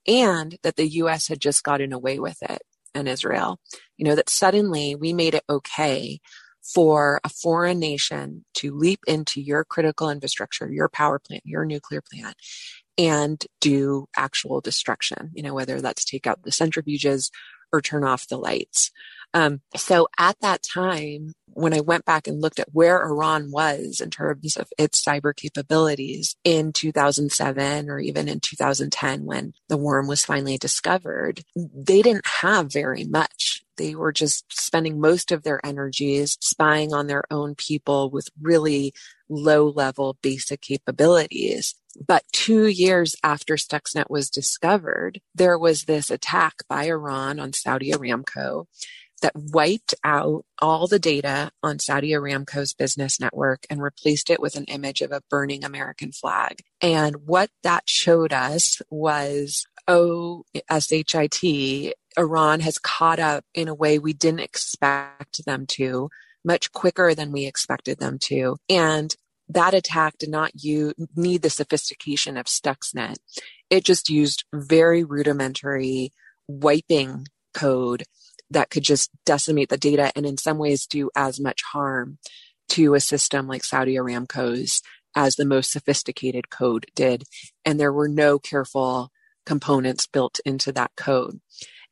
and 0.06 0.56
that 0.62 0.76
the 0.76 0.88
US 0.88 1.28
had 1.28 1.40
just 1.40 1.62
gotten 1.62 1.92
away 1.92 2.18
with 2.18 2.42
it 2.42 2.62
and 2.94 3.08
Israel. 3.08 3.58
You 3.96 4.06
know, 4.06 4.14
that 4.14 4.30
suddenly 4.30 4.94
we 4.94 5.12
made 5.12 5.34
it 5.34 5.44
okay 5.48 6.20
for 6.74 7.20
a 7.22 7.28
foreign 7.28 7.78
nation 7.78 8.44
to 8.54 8.74
leap 8.74 9.00
into 9.06 9.40
your 9.40 9.64
critical 9.64 10.10
infrastructure, 10.10 10.70
your 10.70 10.88
power 10.88 11.18
plant, 11.18 11.42
your 11.44 11.64
nuclear 11.64 12.02
plant, 12.02 12.36
and 12.98 13.46
do 13.60 14.06
actual 14.16 14.60
destruction, 14.60 15.30
you 15.34 15.42
know, 15.42 15.54
whether 15.54 15.80
that's 15.80 16.04
take 16.04 16.26
out 16.26 16.42
the 16.42 16.50
centrifuges 16.50 17.30
or 17.72 17.80
turn 17.80 18.04
off 18.04 18.28
the 18.28 18.38
lights. 18.38 18.90
Um, 19.36 19.60
so 19.76 20.08
at 20.18 20.40
that 20.40 20.62
time, 20.62 21.34
when 21.48 21.74
I 21.74 21.80
went 21.80 22.06
back 22.06 22.26
and 22.26 22.40
looked 22.40 22.58
at 22.58 22.72
where 22.72 23.04
Iran 23.04 23.50
was 23.50 24.00
in 24.00 24.08
terms 24.08 24.56
of 24.56 24.68
its 24.78 25.04
cyber 25.04 25.36
capabilities 25.36 26.36
in 26.42 26.72
2007 26.72 27.90
or 27.90 27.98
even 27.98 28.28
in 28.28 28.40
2010 28.40 29.26
when 29.26 29.52
the 29.68 29.76
worm 29.76 30.06
was 30.06 30.24
finally 30.24 30.56
discovered, 30.56 31.42
they 31.54 32.00
didn't 32.00 32.26
have 32.26 32.72
very 32.72 33.04
much. 33.04 33.62
They 33.76 33.94
were 33.94 34.12
just 34.12 34.46
spending 34.50 35.02
most 35.02 35.30
of 35.30 35.42
their 35.42 35.60
energies 35.64 36.38
spying 36.40 36.94
on 36.94 37.06
their 37.06 37.24
own 37.30 37.56
people 37.56 38.08
with 38.08 38.30
really 38.40 38.94
low 39.28 39.68
level 39.68 40.16
basic 40.22 40.62
capabilities. 40.62 41.74
But 42.06 42.24
two 42.32 42.66
years 42.66 43.16
after 43.22 43.56
Stuxnet 43.56 44.10
was 44.10 44.30
discovered, 44.30 45.20
there 45.34 45.58
was 45.58 45.84
this 45.84 46.10
attack 46.10 46.54
by 46.68 46.84
Iran 46.84 47.38
on 47.38 47.52
Saudi 47.52 47.90
Aramco 47.92 48.66
that 49.22 49.32
wiped 49.34 49.94
out 50.04 50.44
all 50.60 50.86
the 50.86 50.98
data 50.98 51.50
on 51.62 51.78
Saudi 51.78 52.10
Aramco's 52.10 52.74
business 52.74 53.20
network 53.20 53.66
and 53.70 53.82
replaced 53.82 54.30
it 54.30 54.40
with 54.40 54.56
an 54.56 54.64
image 54.64 55.00
of 55.00 55.12
a 55.12 55.22
burning 55.30 55.64
American 55.64 56.12
flag. 56.12 56.60
And 56.80 57.26
what 57.26 57.50
that 57.62 57.84
showed 57.86 58.32
us 58.32 58.80
was 58.90 59.66
OSHIT, 59.88 61.92
Iran 62.18 62.60
has 62.60 62.78
caught 62.78 63.18
up 63.18 63.44
in 63.54 63.68
a 63.68 63.74
way 63.74 63.98
we 63.98 64.12
didn't 64.12 64.40
expect 64.40 65.44
them 65.44 65.66
to, 65.66 66.10
much 66.44 66.72
quicker 66.72 67.14
than 67.14 67.32
we 67.32 67.46
expected 67.46 67.98
them 67.98 68.18
to. 68.18 68.56
And 68.68 69.14
that 69.48 69.74
attack 69.74 70.18
did 70.18 70.30
not 70.30 70.52
use, 70.54 70.94
need 71.14 71.42
the 71.42 71.50
sophistication 71.50 72.36
of 72.36 72.46
Stuxnet. 72.46 73.16
It 73.70 73.84
just 73.84 74.08
used 74.08 74.44
very 74.52 75.04
rudimentary 75.04 76.12
wiping 76.48 77.26
code 77.54 78.04
that 78.50 78.70
could 78.70 78.82
just 78.82 79.10
decimate 79.24 79.68
the 79.68 79.76
data 79.76 80.12
and 80.14 80.26
in 80.26 80.36
some 80.36 80.58
ways 80.58 80.86
do 80.86 81.10
as 81.16 81.40
much 81.40 81.62
harm 81.72 82.18
to 82.68 82.94
a 82.94 83.00
system 83.00 83.46
like 83.46 83.64
Saudi 83.64 83.94
Aramco's 83.94 84.82
as 85.14 85.36
the 85.36 85.46
most 85.46 85.72
sophisticated 85.72 86.50
code 86.50 86.86
did. 86.94 87.24
And 87.64 87.80
there 87.80 87.92
were 87.92 88.08
no 88.08 88.38
careful 88.38 89.10
components 89.44 90.06
built 90.06 90.40
into 90.44 90.72
that 90.72 90.92
code. 90.96 91.40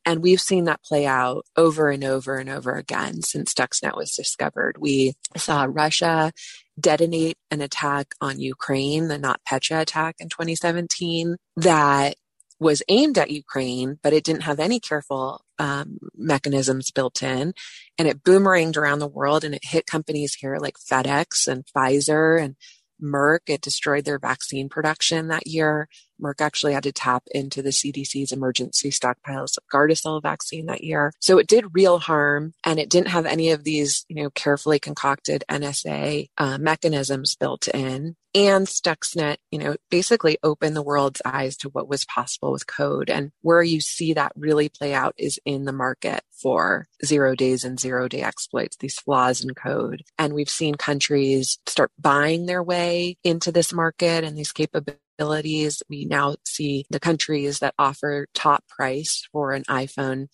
And 0.05 0.21
we've 0.21 0.41
seen 0.41 0.65
that 0.65 0.83
play 0.83 1.07
out 1.07 1.45
over 1.57 1.89
and 1.89 2.03
over 2.03 2.37
and 2.37 2.49
over 2.49 2.73
again 2.73 3.23
since 3.23 3.53
Stuxnet 3.53 3.97
was 3.97 4.15
discovered. 4.15 4.77
We 4.79 5.13
saw 5.35 5.65
Russia 5.67 6.31
detonate 6.79 7.37
an 7.49 7.61
attack 7.61 8.13
on 8.21 8.39
Ukraine, 8.39 9.07
the 9.07 9.17
NotPetya 9.17 9.81
attack 9.81 10.17
in 10.19 10.29
2017, 10.29 11.37
that 11.57 12.17
was 12.59 12.83
aimed 12.87 13.17
at 13.17 13.31
Ukraine, 13.31 13.99
but 14.01 14.13
it 14.13 14.23
didn't 14.23 14.43
have 14.43 14.59
any 14.59 14.79
careful 14.79 15.43
um, 15.59 15.97
mechanisms 16.15 16.91
built 16.91 17.21
in. 17.21 17.53
And 17.97 18.07
it 18.07 18.23
boomeranged 18.23 18.77
around 18.77 18.99
the 18.99 19.07
world 19.07 19.43
and 19.43 19.55
it 19.55 19.63
hit 19.63 19.85
companies 19.85 20.35
here 20.35 20.57
like 20.59 20.75
FedEx 20.77 21.47
and 21.47 21.65
Pfizer 21.65 22.41
and 22.41 22.55
Merck. 23.01 23.39
It 23.47 23.61
destroyed 23.61 24.05
their 24.05 24.19
vaccine 24.19 24.69
production 24.69 25.27
that 25.27 25.47
year. 25.47 25.87
Merck 26.21 26.41
actually 26.41 26.73
had 26.73 26.83
to 26.83 26.91
tap 26.91 27.23
into 27.31 27.61
the 27.61 27.69
CDC's 27.69 28.31
emergency 28.31 28.89
stockpiles 28.89 29.57
of 29.57 29.63
Gardasil 29.73 30.21
vaccine 30.21 30.65
that 30.67 30.83
year. 30.83 31.13
So 31.19 31.37
it 31.37 31.47
did 31.47 31.73
real 31.73 31.99
harm 31.99 32.53
and 32.63 32.79
it 32.79 32.89
didn't 32.89 33.09
have 33.09 33.25
any 33.25 33.51
of 33.51 33.63
these, 33.63 34.05
you 34.09 34.15
know, 34.15 34.29
carefully 34.31 34.79
concocted 34.79 35.43
NSA 35.49 36.29
uh, 36.37 36.57
mechanisms 36.57 37.35
built 37.35 37.67
in. 37.67 38.15
And 38.35 38.67
Stuxnet, 38.67 39.37
you 39.49 39.59
know, 39.59 39.77
basically 39.89 40.37
opened 40.43 40.75
the 40.75 40.81
world's 40.81 41.21
eyes 41.23 41.55
to 41.57 41.69
what 41.69 41.87
was 41.87 42.03
possible 42.03 42.51
with 42.51 42.67
code. 42.67 43.09
And 43.09 43.31
where 43.41 43.63
you 43.63 43.79
see 43.79 44.11
that 44.13 44.33
really 44.35 44.67
play 44.67 44.93
out 44.93 45.15
is 45.17 45.39
in 45.45 45.63
the 45.63 45.71
market 45.71 46.21
for 46.31 46.87
zero 47.05 47.33
days 47.33 47.63
and 47.63 47.79
zero 47.79 48.09
day 48.09 48.21
exploits, 48.21 48.75
these 48.75 48.99
flaws 48.99 49.41
in 49.41 49.53
code. 49.53 50.03
And 50.19 50.33
we've 50.33 50.49
seen 50.49 50.75
countries 50.75 51.59
start 51.65 51.91
buying 51.97 52.45
their 52.45 52.61
way 52.61 53.17
into 53.23 53.53
this 53.53 53.71
market 53.71 54.25
and 54.25 54.37
these 54.37 54.51
capabilities 54.51 54.99
capabilities. 55.17 55.81
We 55.89 56.05
now 56.05 56.35
see 56.45 56.85
the 56.89 56.99
countries 56.99 57.59
that 57.59 57.73
offer 57.77 58.27
top 58.33 58.63
price 58.67 59.27
for 59.31 59.51
an 59.51 59.63
iPhone 59.63 60.27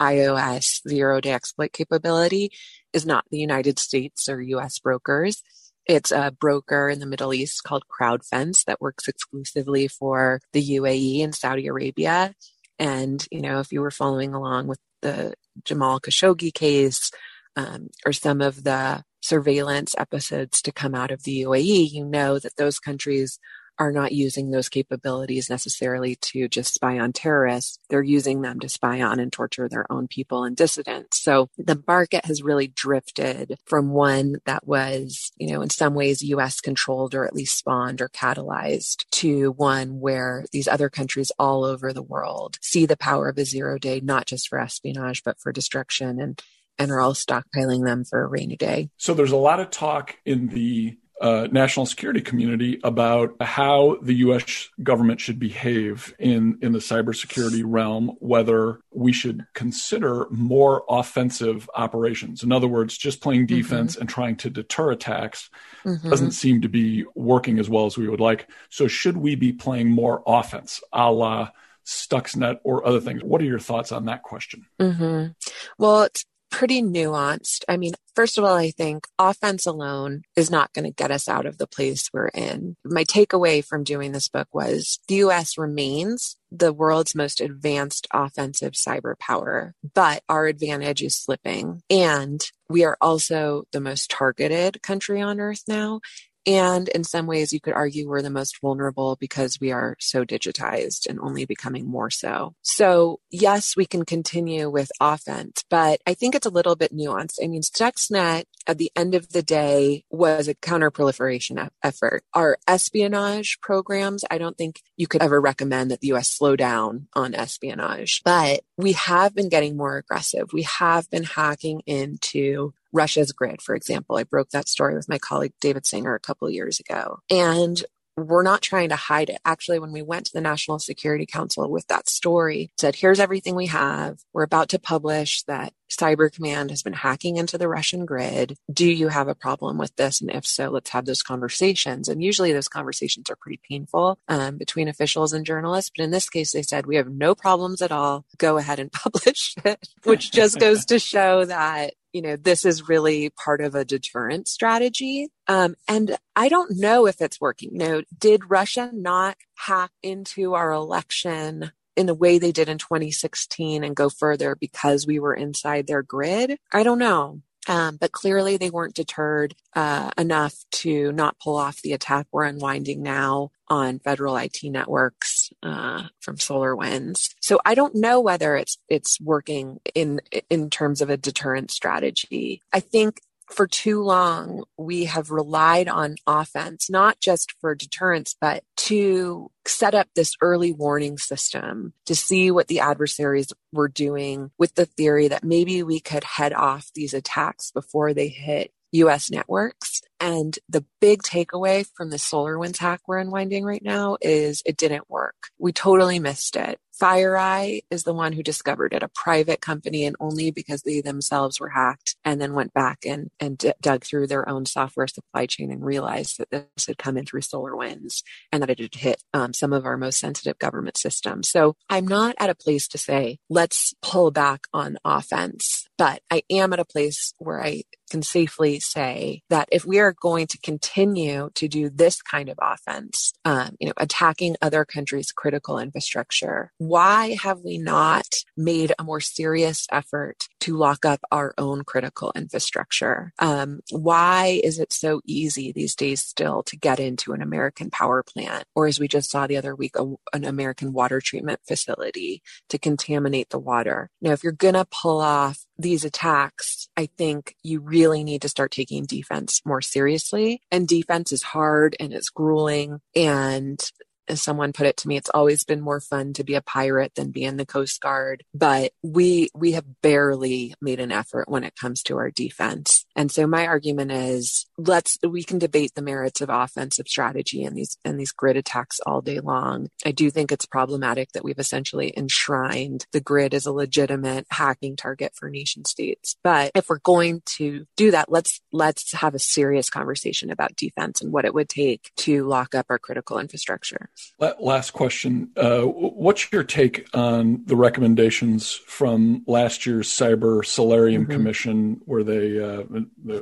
iOS 0.00 0.80
zero 0.88 1.20
day 1.20 1.32
exploit 1.32 1.72
capability 1.72 2.50
is 2.92 3.04
not 3.04 3.24
the 3.30 3.38
United 3.38 3.78
States 3.78 4.28
or 4.28 4.40
US 4.40 4.78
brokers. 4.78 5.42
It's 5.86 6.12
a 6.12 6.30
broker 6.38 6.88
in 6.88 7.00
the 7.00 7.06
Middle 7.06 7.34
East 7.34 7.64
called 7.64 7.84
Crowdfense 7.88 8.64
that 8.66 8.80
works 8.80 9.08
exclusively 9.08 9.88
for 9.88 10.40
the 10.52 10.62
UAE 10.62 11.24
and 11.24 11.34
Saudi 11.34 11.66
Arabia. 11.66 12.34
And, 12.78 13.26
you 13.32 13.40
know, 13.40 13.58
if 13.58 13.72
you 13.72 13.80
were 13.80 13.90
following 13.90 14.34
along 14.34 14.68
with 14.68 14.78
the 15.02 15.34
Jamal 15.64 15.98
Khashoggi 15.98 16.52
case 16.52 17.10
um, 17.56 17.88
or 18.06 18.12
some 18.12 18.40
of 18.40 18.62
the 18.62 19.02
surveillance 19.20 19.94
episodes 19.98 20.62
to 20.62 20.72
come 20.72 20.94
out 20.94 21.10
of 21.10 21.24
the 21.24 21.42
UAE, 21.42 21.90
you 21.90 22.04
know 22.04 22.38
that 22.38 22.56
those 22.56 22.78
countries 22.78 23.40
are 23.78 23.92
not 23.92 24.12
using 24.12 24.50
those 24.50 24.68
capabilities 24.68 25.48
necessarily 25.48 26.16
to 26.16 26.48
just 26.48 26.74
spy 26.74 26.98
on 26.98 27.12
terrorists. 27.12 27.78
They're 27.88 28.02
using 28.02 28.42
them 28.42 28.60
to 28.60 28.68
spy 28.68 29.00
on 29.02 29.20
and 29.20 29.32
torture 29.32 29.68
their 29.68 29.90
own 29.90 30.08
people 30.08 30.44
and 30.44 30.56
dissidents. 30.56 31.22
So 31.22 31.48
the 31.56 31.82
market 31.86 32.24
has 32.24 32.42
really 32.42 32.68
drifted 32.68 33.58
from 33.64 33.90
one 33.90 34.36
that 34.46 34.66
was, 34.66 35.30
you 35.36 35.52
know, 35.52 35.62
in 35.62 35.70
some 35.70 35.94
ways 35.94 36.22
US 36.22 36.60
controlled 36.60 37.14
or 37.14 37.24
at 37.24 37.34
least 37.34 37.56
spawned 37.56 38.00
or 38.00 38.08
catalyzed 38.08 39.08
to 39.12 39.52
one 39.52 40.00
where 40.00 40.44
these 40.52 40.68
other 40.68 40.88
countries 40.88 41.32
all 41.38 41.64
over 41.64 41.92
the 41.92 42.02
world 42.02 42.58
see 42.62 42.86
the 42.86 42.96
power 42.96 43.28
of 43.28 43.38
a 43.38 43.44
zero 43.44 43.78
day, 43.78 44.00
not 44.00 44.26
just 44.26 44.48
for 44.48 44.58
espionage, 44.58 45.22
but 45.24 45.38
for 45.38 45.52
destruction 45.52 46.20
and 46.20 46.42
and 46.78 46.92
are 46.92 47.00
all 47.00 47.12
stockpiling 47.12 47.84
them 47.84 48.04
for 48.04 48.22
a 48.22 48.26
rainy 48.26 48.56
day. 48.56 48.88
So 48.96 49.12
there's 49.12 49.32
a 49.32 49.36
lot 49.36 49.58
of 49.60 49.70
talk 49.70 50.16
in 50.24 50.46
the 50.48 50.96
uh, 51.20 51.48
national 51.50 51.86
security 51.86 52.20
community 52.20 52.80
about 52.84 53.34
how 53.40 53.96
the 54.02 54.14
U.S. 54.14 54.68
government 54.82 55.20
should 55.20 55.38
behave 55.38 56.14
in 56.18 56.58
in 56.62 56.72
the 56.72 56.78
cybersecurity 56.78 57.62
realm. 57.64 58.12
Whether 58.20 58.80
we 58.92 59.12
should 59.12 59.46
consider 59.54 60.26
more 60.30 60.84
offensive 60.88 61.68
operations. 61.74 62.42
In 62.42 62.52
other 62.52 62.68
words, 62.68 62.96
just 62.96 63.20
playing 63.20 63.46
mm-hmm. 63.46 63.56
defense 63.56 63.92
mm-hmm. 63.92 64.02
and 64.02 64.10
trying 64.10 64.36
to 64.36 64.50
deter 64.50 64.92
attacks 64.92 65.50
mm-hmm. 65.84 66.08
doesn't 66.08 66.32
seem 66.32 66.62
to 66.62 66.68
be 66.68 67.04
working 67.14 67.58
as 67.58 67.68
well 67.68 67.86
as 67.86 67.96
we 67.96 68.08
would 68.08 68.20
like. 68.20 68.48
So, 68.70 68.88
should 68.88 69.16
we 69.16 69.34
be 69.34 69.52
playing 69.52 69.90
more 69.90 70.22
offense, 70.26 70.80
a 70.92 71.10
la 71.10 71.50
Stuxnet 71.86 72.58
or 72.64 72.86
other 72.86 73.00
things? 73.00 73.24
What 73.24 73.40
are 73.40 73.46
your 73.46 73.58
thoughts 73.58 73.92
on 73.92 74.04
that 74.04 74.22
question? 74.22 74.66
Mm-hmm. 74.78 75.32
Well, 75.78 76.02
it's 76.02 76.24
pretty 76.50 76.82
nuanced. 76.82 77.64
I 77.68 77.76
mean, 77.76 77.92
first 78.14 78.38
of 78.38 78.44
all, 78.44 78.56
I 78.56 78.70
think 78.70 79.06
offense 79.18 79.66
alone 79.66 80.22
is 80.36 80.50
not 80.50 80.72
going 80.72 80.84
to 80.84 80.90
get 80.90 81.10
us 81.10 81.28
out 81.28 81.46
of 81.46 81.58
the 81.58 81.66
place 81.66 82.10
we're 82.12 82.28
in. 82.28 82.76
My 82.84 83.04
takeaway 83.04 83.64
from 83.64 83.84
doing 83.84 84.12
this 84.12 84.28
book 84.28 84.48
was 84.52 84.98
the 85.08 85.16
US 85.16 85.58
remains 85.58 86.36
the 86.50 86.72
world's 86.72 87.14
most 87.14 87.40
advanced 87.40 88.06
offensive 88.12 88.72
cyber 88.72 89.18
power, 89.18 89.74
but 89.94 90.22
our 90.28 90.46
advantage 90.46 91.02
is 91.02 91.18
slipping. 91.18 91.82
And 91.90 92.40
we 92.68 92.84
are 92.84 92.96
also 93.00 93.64
the 93.72 93.80
most 93.80 94.10
targeted 94.10 94.82
country 94.82 95.20
on 95.20 95.40
earth 95.40 95.62
now. 95.68 96.00
And 96.46 96.88
in 96.88 97.04
some 97.04 97.26
ways, 97.26 97.52
you 97.52 97.60
could 97.60 97.74
argue 97.74 98.08
we're 98.08 98.22
the 98.22 98.30
most 98.30 98.60
vulnerable 98.60 99.16
because 99.20 99.58
we 99.60 99.70
are 99.72 99.96
so 100.00 100.24
digitized 100.24 101.06
and 101.06 101.18
only 101.20 101.44
becoming 101.44 101.88
more 101.88 102.10
so. 102.10 102.54
So, 102.62 103.20
yes, 103.30 103.76
we 103.76 103.86
can 103.86 104.04
continue 104.04 104.70
with 104.70 104.90
offense, 105.00 105.64
but 105.68 106.00
I 106.06 106.14
think 106.14 106.34
it's 106.34 106.46
a 106.46 106.50
little 106.50 106.76
bit 106.76 106.94
nuanced. 106.94 107.38
I 107.42 107.48
mean, 107.48 107.62
Stuxnet 107.62 108.44
at 108.66 108.78
the 108.78 108.92
end 108.94 109.14
of 109.14 109.30
the 109.30 109.42
day 109.42 110.04
was 110.10 110.48
a 110.48 110.54
counterproliferation 110.54 111.68
effort. 111.82 112.22
Our 112.34 112.58
espionage 112.66 113.58
programs, 113.60 114.24
I 114.30 114.38
don't 114.38 114.56
think 114.56 114.82
you 114.96 115.06
could 115.06 115.22
ever 115.22 115.40
recommend 115.40 115.90
that 115.90 116.00
the 116.00 116.12
US 116.12 116.30
slow 116.30 116.56
down 116.56 117.08
on 117.14 117.34
espionage, 117.34 118.22
but 118.24 118.60
we 118.76 118.92
have 118.92 119.34
been 119.34 119.48
getting 119.48 119.76
more 119.76 119.96
aggressive. 119.96 120.52
We 120.52 120.62
have 120.62 121.10
been 121.10 121.24
hacking 121.24 121.80
into 121.86 122.74
Russia's 122.92 123.32
grid, 123.32 123.62
for 123.62 123.74
example. 123.74 124.16
I 124.16 124.24
broke 124.24 124.50
that 124.50 124.68
story 124.68 124.94
with 124.94 125.08
my 125.08 125.18
colleague 125.18 125.52
David 125.60 125.86
Sanger 125.86 126.14
a 126.14 126.20
couple 126.20 126.48
years 126.50 126.80
ago. 126.80 127.20
And 127.30 127.82
we're 128.16 128.42
not 128.42 128.62
trying 128.62 128.88
to 128.88 128.96
hide 128.96 129.30
it. 129.30 129.38
Actually, 129.44 129.78
when 129.78 129.92
we 129.92 130.02
went 130.02 130.26
to 130.26 130.32
the 130.32 130.40
National 130.40 130.78
Security 130.78 131.26
Council 131.26 131.70
with 131.70 131.86
that 131.86 132.08
story, 132.08 132.70
said, 132.78 132.96
here's 132.96 133.20
everything 133.20 133.54
we 133.54 133.66
have. 133.66 134.18
We're 134.32 134.42
about 134.42 134.70
to 134.70 134.78
publish 134.78 135.42
that 135.44 135.72
Cyber 135.90 136.32
Command 136.32 136.70
has 136.70 136.82
been 136.82 136.92
hacking 136.92 137.36
into 137.36 137.58
the 137.58 137.68
Russian 137.68 138.06
grid. 138.06 138.56
Do 138.72 138.88
you 138.88 139.08
have 139.08 139.28
a 139.28 139.34
problem 139.34 139.78
with 139.78 139.94
this? 139.96 140.20
And 140.20 140.30
if 140.30 140.46
so, 140.46 140.70
let's 140.70 140.90
have 140.90 141.06
those 141.06 141.22
conversations. 141.22 142.08
And 142.08 142.22
usually 142.22 142.52
those 142.52 142.68
conversations 142.68 143.30
are 143.30 143.36
pretty 143.36 143.60
painful 143.68 144.18
um, 144.28 144.56
between 144.58 144.88
officials 144.88 145.32
and 145.32 145.46
journalists. 145.46 145.90
But 145.96 146.04
in 146.04 146.10
this 146.10 146.28
case, 146.28 146.52
they 146.52 146.62
said, 146.62 146.86
we 146.86 146.96
have 146.96 147.08
no 147.08 147.34
problems 147.34 147.82
at 147.82 147.92
all. 147.92 148.24
Go 148.38 148.58
ahead 148.58 148.78
and 148.78 148.92
publish 148.92 149.54
it, 149.64 149.88
which 150.04 150.30
just 150.30 150.58
goes 150.58 150.84
to 150.86 150.98
show 150.98 151.44
that 151.44 151.94
you 152.12 152.22
know, 152.22 152.36
this 152.36 152.64
is 152.64 152.88
really 152.88 153.30
part 153.30 153.60
of 153.60 153.74
a 153.74 153.84
deterrent 153.84 154.48
strategy. 154.48 155.28
Um, 155.46 155.76
and 155.86 156.16
I 156.34 156.48
don't 156.48 156.78
know 156.78 157.06
if 157.06 157.20
it's 157.20 157.40
working. 157.40 157.72
You 157.72 157.78
know, 157.78 158.02
did 158.18 158.50
Russia 158.50 158.90
not 158.92 159.36
hack 159.56 159.90
into 160.02 160.54
our 160.54 160.72
election 160.72 161.72
in 161.98 162.06
the 162.06 162.14
way 162.14 162.38
they 162.38 162.52
did 162.52 162.68
in 162.68 162.78
2016 162.78 163.82
and 163.82 163.96
go 163.96 164.08
further 164.08 164.54
because 164.54 165.06
we 165.06 165.18
were 165.18 165.34
inside 165.34 165.86
their 165.86 166.02
grid? 166.02 166.56
I 166.72 166.84
don't 166.84 166.98
know. 166.98 167.42
Um, 167.66 167.96
but 167.96 168.12
clearly 168.12 168.56
they 168.56 168.70
weren't 168.70 168.94
deterred 168.94 169.54
uh, 169.74 170.10
enough 170.16 170.54
to 170.70 171.12
not 171.12 171.38
pull 171.38 171.56
off 171.56 171.82
the 171.82 171.92
attack 171.92 172.26
we're 172.32 172.44
unwinding 172.44 173.02
now 173.02 173.50
on 173.68 173.98
federal 173.98 174.36
IT 174.36 174.58
networks 174.62 175.50
uh, 175.62 176.04
from 176.20 176.36
SolarWinds. 176.36 177.34
So 177.40 177.60
I 177.66 177.74
don't 177.74 177.94
know 177.94 178.20
whether 178.20 178.56
it's 178.56 178.78
it's 178.88 179.20
working 179.20 179.80
in 179.94 180.20
in 180.48 180.70
terms 180.70 181.02
of 181.02 181.10
a 181.10 181.18
deterrent 181.18 181.70
strategy. 181.70 182.62
I 182.72 182.80
think 182.80 183.20
for 183.50 183.66
too 183.66 184.02
long, 184.02 184.64
we 184.76 185.04
have 185.04 185.30
relied 185.30 185.88
on 185.88 186.16
offense, 186.26 186.90
not 186.90 187.20
just 187.20 187.52
for 187.60 187.74
deterrence, 187.74 188.36
but 188.40 188.62
to 188.76 189.50
set 189.66 189.94
up 189.94 190.08
this 190.14 190.34
early 190.40 190.72
warning 190.72 191.18
system 191.18 191.92
to 192.06 192.14
see 192.14 192.50
what 192.50 192.68
the 192.68 192.80
adversaries 192.80 193.52
were 193.72 193.88
doing 193.88 194.50
with 194.58 194.74
the 194.74 194.86
theory 194.86 195.28
that 195.28 195.44
maybe 195.44 195.82
we 195.82 196.00
could 196.00 196.24
head 196.24 196.52
off 196.52 196.90
these 196.94 197.14
attacks 197.14 197.70
before 197.70 198.14
they 198.14 198.28
hit 198.28 198.72
US 198.92 199.30
networks. 199.30 199.87
And 200.20 200.58
the 200.68 200.84
big 201.00 201.22
takeaway 201.22 201.86
from 201.94 202.10
the 202.10 202.16
SolarWinds 202.16 202.78
hack 202.78 203.00
we're 203.06 203.18
unwinding 203.18 203.64
right 203.64 203.82
now 203.82 204.16
is 204.20 204.62
it 204.66 204.76
didn't 204.76 205.08
work. 205.08 205.50
We 205.58 205.72
totally 205.72 206.18
missed 206.18 206.56
it. 206.56 206.80
FireEye 207.00 207.82
is 207.90 208.02
the 208.02 208.12
one 208.12 208.32
who 208.32 208.42
discovered 208.42 208.92
it, 208.92 209.02
a 209.02 209.08
private 209.08 209.60
company, 209.60 210.04
and 210.04 210.16
only 210.18 210.50
because 210.50 210.82
they 210.82 211.00
themselves 211.00 211.60
were 211.60 211.68
hacked 211.68 212.16
and 212.24 212.40
then 212.40 212.54
went 212.54 212.74
back 212.74 213.06
and, 213.06 213.30
and 213.38 213.56
d- 213.56 213.72
dug 213.80 214.02
through 214.04 214.26
their 214.26 214.48
own 214.48 214.66
software 214.66 215.06
supply 215.06 215.46
chain 215.46 215.70
and 215.70 215.84
realized 215.84 216.38
that 216.38 216.50
this 216.50 216.86
had 216.86 216.98
come 216.98 217.16
in 217.16 217.24
through 217.24 217.42
SolarWinds 217.42 218.22
and 218.50 218.62
that 218.62 218.70
it 218.70 218.80
had 218.80 218.94
hit 218.94 219.22
um, 219.32 219.52
some 219.52 219.72
of 219.72 219.86
our 219.86 219.96
most 219.96 220.18
sensitive 220.18 220.58
government 220.58 220.96
systems. 220.96 221.48
So 221.48 221.76
I'm 221.88 222.06
not 222.06 222.34
at 222.38 222.50
a 222.50 222.54
place 222.54 222.88
to 222.88 222.98
say, 222.98 223.38
let's 223.48 223.94
pull 224.02 224.30
back 224.30 224.62
on 224.72 224.98
offense, 225.04 225.86
but 225.96 226.20
I 226.30 226.42
am 226.50 226.72
at 226.72 226.80
a 226.80 226.84
place 226.84 227.32
where 227.38 227.62
I 227.62 227.84
can 228.08 228.22
safely 228.22 228.80
say 228.80 229.42
that 229.50 229.68
if 229.70 229.84
we 229.84 229.98
are 229.98 230.12
going 230.12 230.46
to 230.48 230.58
continue 230.58 231.50
to 231.54 231.68
do 231.68 231.88
this 231.90 232.22
kind 232.22 232.48
of 232.48 232.58
offense, 232.60 233.32
um, 233.44 233.76
you 233.78 233.86
know, 233.86 233.92
attacking 233.96 234.56
other 234.60 234.84
countries' 234.84 235.32
critical 235.32 235.78
infrastructure, 235.78 236.72
why 236.78 237.36
have 237.42 237.60
we 237.60 237.78
not 237.78 238.26
made 238.56 238.92
a 238.98 239.04
more 239.04 239.20
serious 239.20 239.86
effort 239.92 240.48
to 240.60 240.76
lock 240.76 241.04
up 241.04 241.20
our 241.30 241.54
own 241.58 241.84
critical 241.84 242.32
infrastructure? 242.34 243.32
Um, 243.38 243.80
why 243.90 244.60
is 244.64 244.78
it 244.78 244.92
so 244.92 245.20
easy 245.26 245.72
these 245.72 245.94
days 245.94 246.22
still 246.22 246.62
to 246.64 246.76
get 246.76 246.98
into 247.00 247.32
an 247.32 247.42
American 247.42 247.90
power 247.90 248.22
plant, 248.22 248.64
or 248.74 248.86
as 248.86 248.98
we 248.98 249.08
just 249.08 249.30
saw 249.30 249.46
the 249.46 249.56
other 249.56 249.74
week, 249.74 249.96
a, 249.96 250.06
an 250.32 250.44
American 250.44 250.92
water 250.92 251.20
treatment 251.20 251.60
facility 251.66 252.42
to 252.68 252.78
contaminate 252.78 253.50
the 253.50 253.58
water? 253.58 254.10
Now, 254.20 254.32
if 254.32 254.42
you're 254.42 254.52
going 254.52 254.74
to 254.74 254.86
pull 254.86 255.20
off 255.20 255.64
these 255.78 256.04
attacks, 256.04 256.88
I 256.96 257.06
think 257.06 257.54
you 257.62 257.80
really 257.80 257.97
need 258.06 258.42
to 258.42 258.48
start 258.48 258.70
taking 258.70 259.04
defense 259.04 259.60
more 259.64 259.80
seriously. 259.80 260.60
And 260.70 260.86
defense 260.86 261.32
is 261.32 261.42
hard 261.42 261.96
and 261.98 262.12
it's 262.12 262.30
grueling. 262.30 263.00
And 263.14 263.80
as 264.28 264.42
someone 264.42 264.72
put 264.72 264.86
it 264.86 264.96
to 264.98 265.08
me, 265.08 265.16
it's 265.16 265.30
always 265.30 265.64
been 265.64 265.80
more 265.80 266.00
fun 266.00 266.32
to 266.34 266.44
be 266.44 266.54
a 266.54 266.62
pirate 266.62 267.14
than 267.14 267.30
be 267.30 267.44
in 267.44 267.56
the 267.56 267.66
Coast 267.66 268.00
Guard. 268.00 268.44
But 268.54 268.92
we 269.02 269.48
we 269.54 269.72
have 269.72 269.84
barely 270.02 270.74
made 270.80 271.00
an 271.00 271.12
effort 271.12 271.48
when 271.48 271.64
it 271.64 271.76
comes 271.76 272.02
to 272.04 272.16
our 272.16 272.30
defense. 272.30 273.04
And 273.16 273.30
so 273.30 273.46
my 273.46 273.66
argument 273.66 274.12
is 274.12 274.66
let's 274.76 275.18
we 275.26 275.42
can 275.42 275.58
debate 275.58 275.92
the 275.94 276.02
merits 276.02 276.40
of 276.40 276.50
offensive 276.50 277.08
strategy 277.08 277.64
and 277.64 277.76
these 277.76 277.96
and 278.04 278.18
these 278.18 278.32
grid 278.32 278.56
attacks 278.56 279.00
all 279.06 279.20
day 279.20 279.40
long. 279.40 279.88
I 280.04 280.12
do 280.12 280.30
think 280.30 280.52
it's 280.52 280.66
problematic 280.66 281.32
that 281.32 281.44
we've 281.44 281.58
essentially 281.58 282.12
enshrined 282.16 283.06
the 283.12 283.20
grid 283.20 283.54
as 283.54 283.66
a 283.66 283.72
legitimate 283.72 284.46
hacking 284.50 284.96
target 284.96 285.32
for 285.34 285.50
nation 285.50 285.84
states. 285.84 286.36
But 286.42 286.72
if 286.74 286.88
we're 286.88 286.98
going 286.98 287.42
to 287.56 287.86
do 287.96 288.10
that, 288.10 288.30
let's 288.30 288.60
let's 288.72 289.12
have 289.12 289.34
a 289.34 289.38
serious 289.38 289.90
conversation 289.90 290.50
about 290.50 290.76
defense 290.76 291.20
and 291.20 291.32
what 291.32 291.44
it 291.44 291.54
would 291.54 291.68
take 291.68 292.10
to 292.16 292.44
lock 292.44 292.74
up 292.74 292.86
our 292.90 292.98
critical 292.98 293.38
infrastructure. 293.38 294.10
Last 294.38 294.92
question. 294.92 295.50
Uh, 295.56 295.82
what's 295.82 296.50
your 296.52 296.64
take 296.64 297.08
on 297.14 297.62
the 297.64 297.76
recommendations 297.76 298.72
from 298.72 299.42
last 299.46 299.86
year's 299.86 300.08
Cyber 300.08 300.64
Solarium 300.64 301.22
mm-hmm. 301.22 301.32
Commission, 301.32 302.00
where 302.04 302.24
they, 302.24 302.60
uh, 302.62 302.82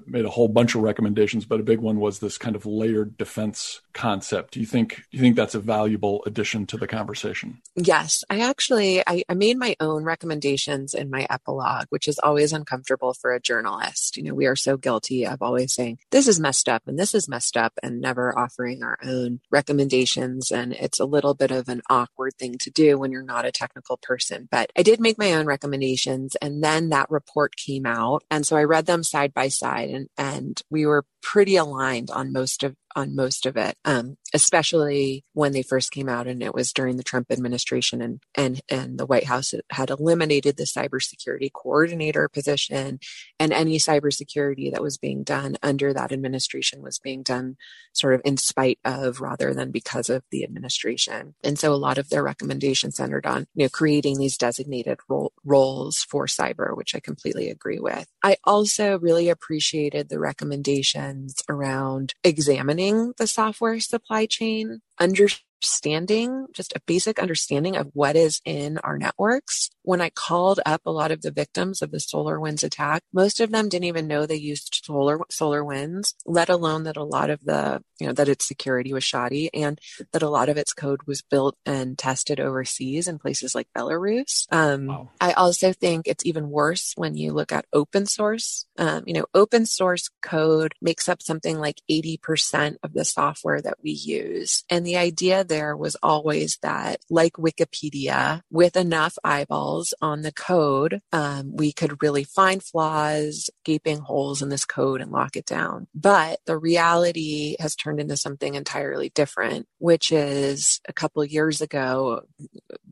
made 0.07 0.25
a 0.25 0.31
whole 0.31 0.49
bunch 0.49 0.75
of 0.75 0.83
recommendations, 0.83 1.45
but 1.45 1.61
a 1.61 1.63
big 1.63 1.81
one 1.81 2.01
was 2.01 2.19
this 2.19 2.39
kind 2.39 2.57
of 2.57 2.67
layered 2.67 3.17
defense 3.17 3.81
concept. 3.93 4.55
Do 4.55 4.61
you 4.61 4.67
think 4.67 4.97
do 5.11 5.17
you 5.17 5.21
think 5.21 5.37
that's 5.37 5.55
a 5.55 5.61
valuable 5.61 6.23
addition 6.27 6.67
to 6.67 6.77
the 6.77 6.87
conversation? 6.87 7.61
Yes, 7.75 8.25
I 8.31 8.41
actually 8.41 9.03
I, 9.07 9.25
I 9.29 9.35
made 9.35 9.59
my 9.59 9.77
own 9.81 10.05
recommendations 10.05 10.95
in 10.95 11.11
my 11.11 11.27
epilogue, 11.31 11.87
which 11.91 12.09
is 12.09 12.19
always 12.19 12.53
uncomfortable 12.53 13.15
for 13.15 13.35
a 13.35 13.41
journalist. 13.41 14.17
You 14.17 14.25
know, 14.25 14.35
we 14.35 14.47
are 14.47 14.57
so 14.57 14.77
guilty 14.77 15.27
of 15.27 15.43
always 15.43 15.73
saying 15.73 15.99
this 16.11 16.29
is 16.29 16.41
messed 16.41 16.69
up 16.69 16.83
and 16.87 16.99
this 16.99 17.15
is 17.15 17.29
messed 17.29 17.57
up, 17.57 17.73
and 17.83 18.01
never 18.01 18.39
offering 18.39 18.83
our 18.83 18.99
own 19.05 19.41
recommendations 19.51 20.51
and 20.51 20.66
it's 20.73 21.01
a 21.01 21.05
little 21.05 21.35
bit 21.35 21.51
of 21.51 21.69
an 21.69 21.83
awkward 21.89 22.35
thing 22.39 22.57
to 22.59 22.71
do 22.71 22.99
when 22.99 23.13
you're 23.13 23.23
not 23.23 23.45
a 23.45 23.53
technical 23.53 23.99
person. 24.03 24.49
But 24.51 24.71
I 24.77 24.83
did 24.83 25.01
make 25.01 25.19
my 25.19 25.33
own 25.33 25.47
recommendations 25.47 26.37
and 26.37 26.63
then 26.63 26.91
that 26.91 27.11
report 27.11 27.57
came 27.57 27.87
out. 27.87 28.25
And 28.31 28.47
so 28.47 28.57
I 28.57 28.65
read 28.65 28.87
them 28.87 29.03
side 29.03 29.35
by 29.35 29.49
side 29.49 29.91
and, 29.91 30.09
and 30.17 30.61
we 30.71 30.87
were 30.87 31.05
pretty 31.23 31.57
aligned 31.57 32.11
on 32.11 32.33
most 32.33 32.63
of 32.63 32.77
on 32.97 33.15
most 33.15 33.45
of 33.45 33.57
it, 33.57 33.77
um, 33.85 34.17
especially 34.33 35.23
when 35.35 35.53
they 35.53 35.63
first 35.63 35.93
came 35.93 36.09
out, 36.09 36.27
and 36.27 36.43
it 36.43 36.55
was 36.55 36.73
during 36.73 36.97
the 36.97 37.03
Trump 37.03 37.31
administration, 37.31 38.01
and 38.01 38.23
and 38.35 38.61
and 38.69 38.99
the 38.99 39.07
White 39.07 39.25
House 39.25 39.53
had 39.71 39.91
eliminated 39.91 40.57
the 40.57 40.65
cybersecurity 40.65 41.53
coordinator 41.53 42.29
position, 42.29 42.99
and 43.39 43.53
any 43.53 43.77
cybersecurity 43.77 44.73
that 44.73 44.83
was 44.83 44.97
being 44.97 45.23
done 45.23 45.57
under 45.63 45.93
that 45.93 46.11
administration 46.11 46.83
was 46.83 46.99
being 46.99 47.23
done 47.23 47.57
sort 47.93 48.15
of 48.15 48.23
in 48.25 48.37
spite 48.39 48.79
of 48.85 49.21
rather 49.21 49.53
than 49.53 49.71
because 49.71 50.09
of 50.09 50.23
the 50.31 50.43
administration. 50.43 51.35
And 51.45 51.59
so 51.59 51.73
a 51.73 51.77
lot 51.77 51.99
of 51.99 52.09
their 52.09 52.23
recommendations 52.23 52.97
centered 52.97 53.27
on 53.27 53.47
you 53.55 53.65
know 53.65 53.69
creating 53.69 54.19
these 54.19 54.39
designated 54.39 54.99
role, 55.09 55.33
roles 55.45 55.99
for 55.99 56.27
cyber, 56.27 56.75
which 56.75 56.95
I 56.95 57.01
completely 57.01 57.51
agree 57.51 57.79
with. 57.79 58.07
I 58.23 58.39
also 58.45 58.99
really 58.99 59.29
appreciated 59.29 60.09
the 60.09 60.19
recommendations 60.19 61.43
around 61.49 62.15
examining 62.25 62.86
the 63.19 63.27
software 63.27 63.81
supply 63.81 64.27
chain, 64.27 64.81
understanding 64.99 66.47
just 66.53 66.73
a 66.75 66.81
basic 66.87 67.19
understanding 67.19 67.77
of 67.77 67.91
what 67.93 68.17
is 68.17 68.41
in 68.45 68.79
our 68.79 68.99
networks 68.99 69.71
when 69.87 70.01
I 70.01 70.11
called 70.11 70.59
up 70.67 70.83
a 70.85 70.91
lot 70.91 71.13
of 71.13 71.23
the 71.23 71.31
victims 71.31 71.81
of 71.81 71.93
the 71.93 71.99
SolarWinds 71.99 72.65
attack, 72.65 73.05
most 73.13 73.39
of 73.39 73.53
them 73.53 73.69
didn't 73.69 73.85
even 73.85 74.09
know 74.09 74.27
they 74.27 74.35
used 74.35 74.83
solar 74.85 75.19
SolarWinds, 75.31 76.15
let 76.27 76.49
alone 76.49 76.83
that 76.83 76.97
a 76.97 77.05
lot 77.05 77.31
of 77.31 77.45
the, 77.45 77.81
you 78.01 78.09
know, 78.09 78.13
that 78.13 78.29
its 78.29 78.47
security 78.47 78.93
was 78.93 79.05
shoddy 79.05 79.49
and 79.55 79.81
that 80.13 80.25
a 80.25 80.29
lot 80.29 80.49
of 80.49 80.57
its 80.57 80.73
code 80.73 81.03
was 81.07 81.23
built 81.23 81.57
and 81.65 81.97
tested 81.97 82.41
overseas 82.41 83.07
in 83.07 83.21
places 83.21 83.55
like 83.55 83.69
Belarus. 83.77 84.47
Um, 84.51 84.87
wow. 84.87 85.11
I 85.21 85.35
also 85.35 85.73
think 85.73 86.09
it's 86.09 86.27
even 86.27 86.51
worse 86.51 86.93
when 86.97 87.17
you 87.17 87.33
look 87.33 87.53
at 87.53 87.67
open 87.73 88.07
source. 88.07 88.67
Um, 88.77 89.05
you 89.07 89.15
know, 89.15 89.27
open 89.35 89.67
source 89.67 90.11
code 90.21 90.75
makes 90.83 91.09
up 91.09 91.23
something 91.23 91.61
like 91.61 91.81
80% 91.89 92.79
of 92.83 92.93
the 92.93 93.05
software 93.05 93.63
that 93.63 93.79
we 93.85 93.93
use. 93.93 94.65
And 94.69 94.85
the 94.87 94.97
idea 94.97 95.45
there 95.45 95.77
was 95.77 95.97
always 96.03 96.59
that, 96.63 97.01
like 97.11 97.35
Wikipedia, 97.35 98.43
with 98.51 98.77
enough 98.77 99.19
eyeballs, 99.25 99.95
on 100.01 100.23
the 100.23 100.33
code, 100.33 101.01
um, 101.13 101.55
we 101.55 101.73
could 101.73 102.03
really 102.03 102.25
find 102.25 102.63
flaws, 102.63 103.51
gaping 103.65 103.99
holes 103.99 104.43
in 104.43 104.49
this 104.49 104.65
code 104.65 105.01
and 105.01 105.11
lock 105.11 105.37
it 105.37 105.47
down. 105.47 105.87
But 105.95 106.41
the 106.47 106.59
reality 106.59 107.57
has 107.61 107.75
turned 107.75 108.01
into 108.01 108.17
something 108.17 108.55
entirely 108.55 109.11
different, 109.11 109.67
which 109.79 110.13
is 110.13 110.81
a 110.89 110.93
couple 110.93 111.25
years 111.25 111.61
ago, 111.61 112.23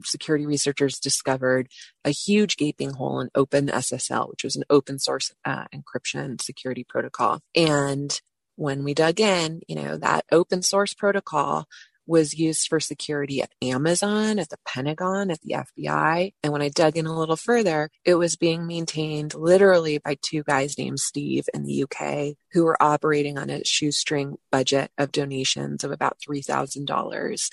security 0.05 0.47
researchers 0.47 0.99
discovered 0.99 1.69
a 2.05 2.11
huge 2.11 2.57
gaping 2.57 2.93
hole 2.93 3.21
in 3.21 3.31
OpenSSL, 3.31 4.31
which 4.31 4.45
was 4.45 4.57
an 4.57 4.65
open 4.71 4.99
source 4.99 5.33
uh, 5.45 5.65
encryption 5.75 6.41
security 6.41 6.85
protocol. 6.85 7.41
And 7.55 8.21
when 8.57 8.85
we 8.85 8.95
dug 8.95 9.21
in, 9.21 9.61
you 9.69 9.77
know, 9.77 9.97
that 9.97 10.25
open 10.31 10.63
source 10.63 10.95
protocol 10.95 11.67
was 12.07 12.35
used 12.35 12.69
for 12.69 12.81
security 12.81 13.41
at 13.41 13.53
Amazon, 13.63 14.39
at 14.39 14.51
the 14.51 14.59
Pentagon, 14.67 15.31
at 15.31 15.41
the 15.41 15.55
FBI. 15.55 16.35
And 16.43 16.53
when 16.53 16.63
I 16.63 16.69
dug 16.69 16.97
in 16.97 17.07
a 17.07 17.19
little 17.19 17.37
further, 17.37 17.91
it 18.05 18.17
was 18.17 18.37
being 18.37 18.67
maintained 18.67 19.35
literally 19.35 19.99
by 19.99 20.17
two 20.21 20.43
guys 20.43 20.77
named 20.77 21.01
Steve 21.01 21.49
in 21.55 21.65
the 21.65 21.85
UK 21.85 22.37
who 22.53 22.65
were 22.65 22.83
operating 22.83 23.39
on 23.39 23.49
a 23.49 23.65
shoestring 23.65 24.37
budget 24.53 24.91
of 24.99 25.13
donations 25.13 25.83
of 25.83 25.93
about 25.93 26.19
$3,000 26.29 27.49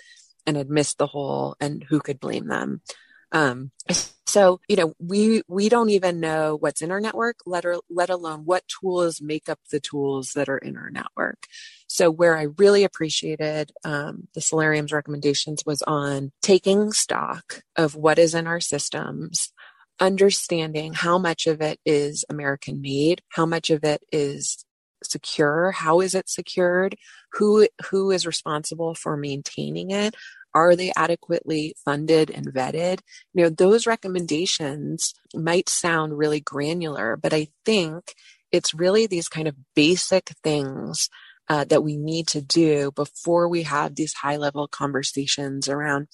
and 0.46 0.58
had 0.58 0.70
missed 0.70 0.98
the 0.98 1.08
hole 1.08 1.56
and 1.60 1.84
who 1.84 2.00
could 2.00 2.20
blame 2.20 2.48
them. 2.48 2.82
Um, 3.32 3.72
so, 4.26 4.62
you 4.70 4.78
know, 4.78 4.94
we 4.98 5.42
we 5.50 5.68
don't 5.68 5.90
even 5.90 6.22
know 6.22 6.56
what's 6.56 6.82
in 6.82 6.92
our 6.92 7.02
network, 7.02 7.38
let, 7.46 7.66
or, 7.66 7.82
let 7.90 8.10
alone 8.10 8.46
what 8.46 8.64
tools 8.68 9.22
make 9.22 9.50
up 9.50 9.60
the 9.72 9.80
tools 9.82 10.32
that 10.36 10.48
are 10.48 10.58
in 10.58 10.78
our 10.78 10.90
network. 10.90 11.48
So, 11.88 12.10
where 12.10 12.38
I 12.38 12.48
really 12.58 12.86
appreciated 12.86 13.72
um, 13.84 14.30
the 14.34 14.40
Solarium's 14.42 14.94
recommendations 14.94 15.64
was 15.66 15.82
on 15.82 16.32
taking 16.42 16.94
stock 16.94 17.64
of 17.76 17.96
what 17.96 18.20
is 18.20 18.34
in 18.34 18.48
our 18.48 18.62
systems, 18.62 19.52
understanding 20.00 20.94
how 20.94 21.18
much 21.18 21.46
of 21.48 21.62
it 21.62 21.80
is 21.86 22.24
American 22.30 22.82
made, 22.82 23.22
how 23.30 23.46
much 23.46 23.70
of 23.70 23.84
it 23.84 24.02
is 24.14 24.66
secure, 25.04 25.72
how 25.72 26.00
is 26.00 26.16
it 26.16 26.30
secured, 26.30 26.96
who 27.34 27.68
who 27.90 28.12
is 28.12 28.26
responsible 28.26 28.96
for 28.96 29.18
maintaining 29.18 29.92
it, 29.92 30.16
are 30.54 30.76
they 30.76 30.92
adequately 30.96 31.76
funded 31.84 32.30
and 32.30 32.48
vetted? 32.48 33.00
You 33.34 33.44
know, 33.44 33.50
those 33.50 33.88
recommendations 33.88 35.14
might 35.34 35.70
sound 35.70 36.18
really 36.18 36.40
granular, 36.40 37.18
but 37.18 37.34
I 37.34 37.48
think 37.66 38.16
it's 38.52 38.74
really 38.74 39.08
these 39.08 39.30
kind 39.30 39.48
of 39.48 39.56
basic 39.76 40.32
things 40.44 41.10
uh, 41.52 41.66
that 41.66 41.84
we 41.84 41.98
need 41.98 42.28
to 42.28 42.40
do 42.40 42.92
before 42.96 43.50
we 43.50 43.64
have 43.64 43.96
these 43.96 44.14
high 44.14 44.38
level 44.38 44.70
conversations 44.70 45.68
around 45.68 46.08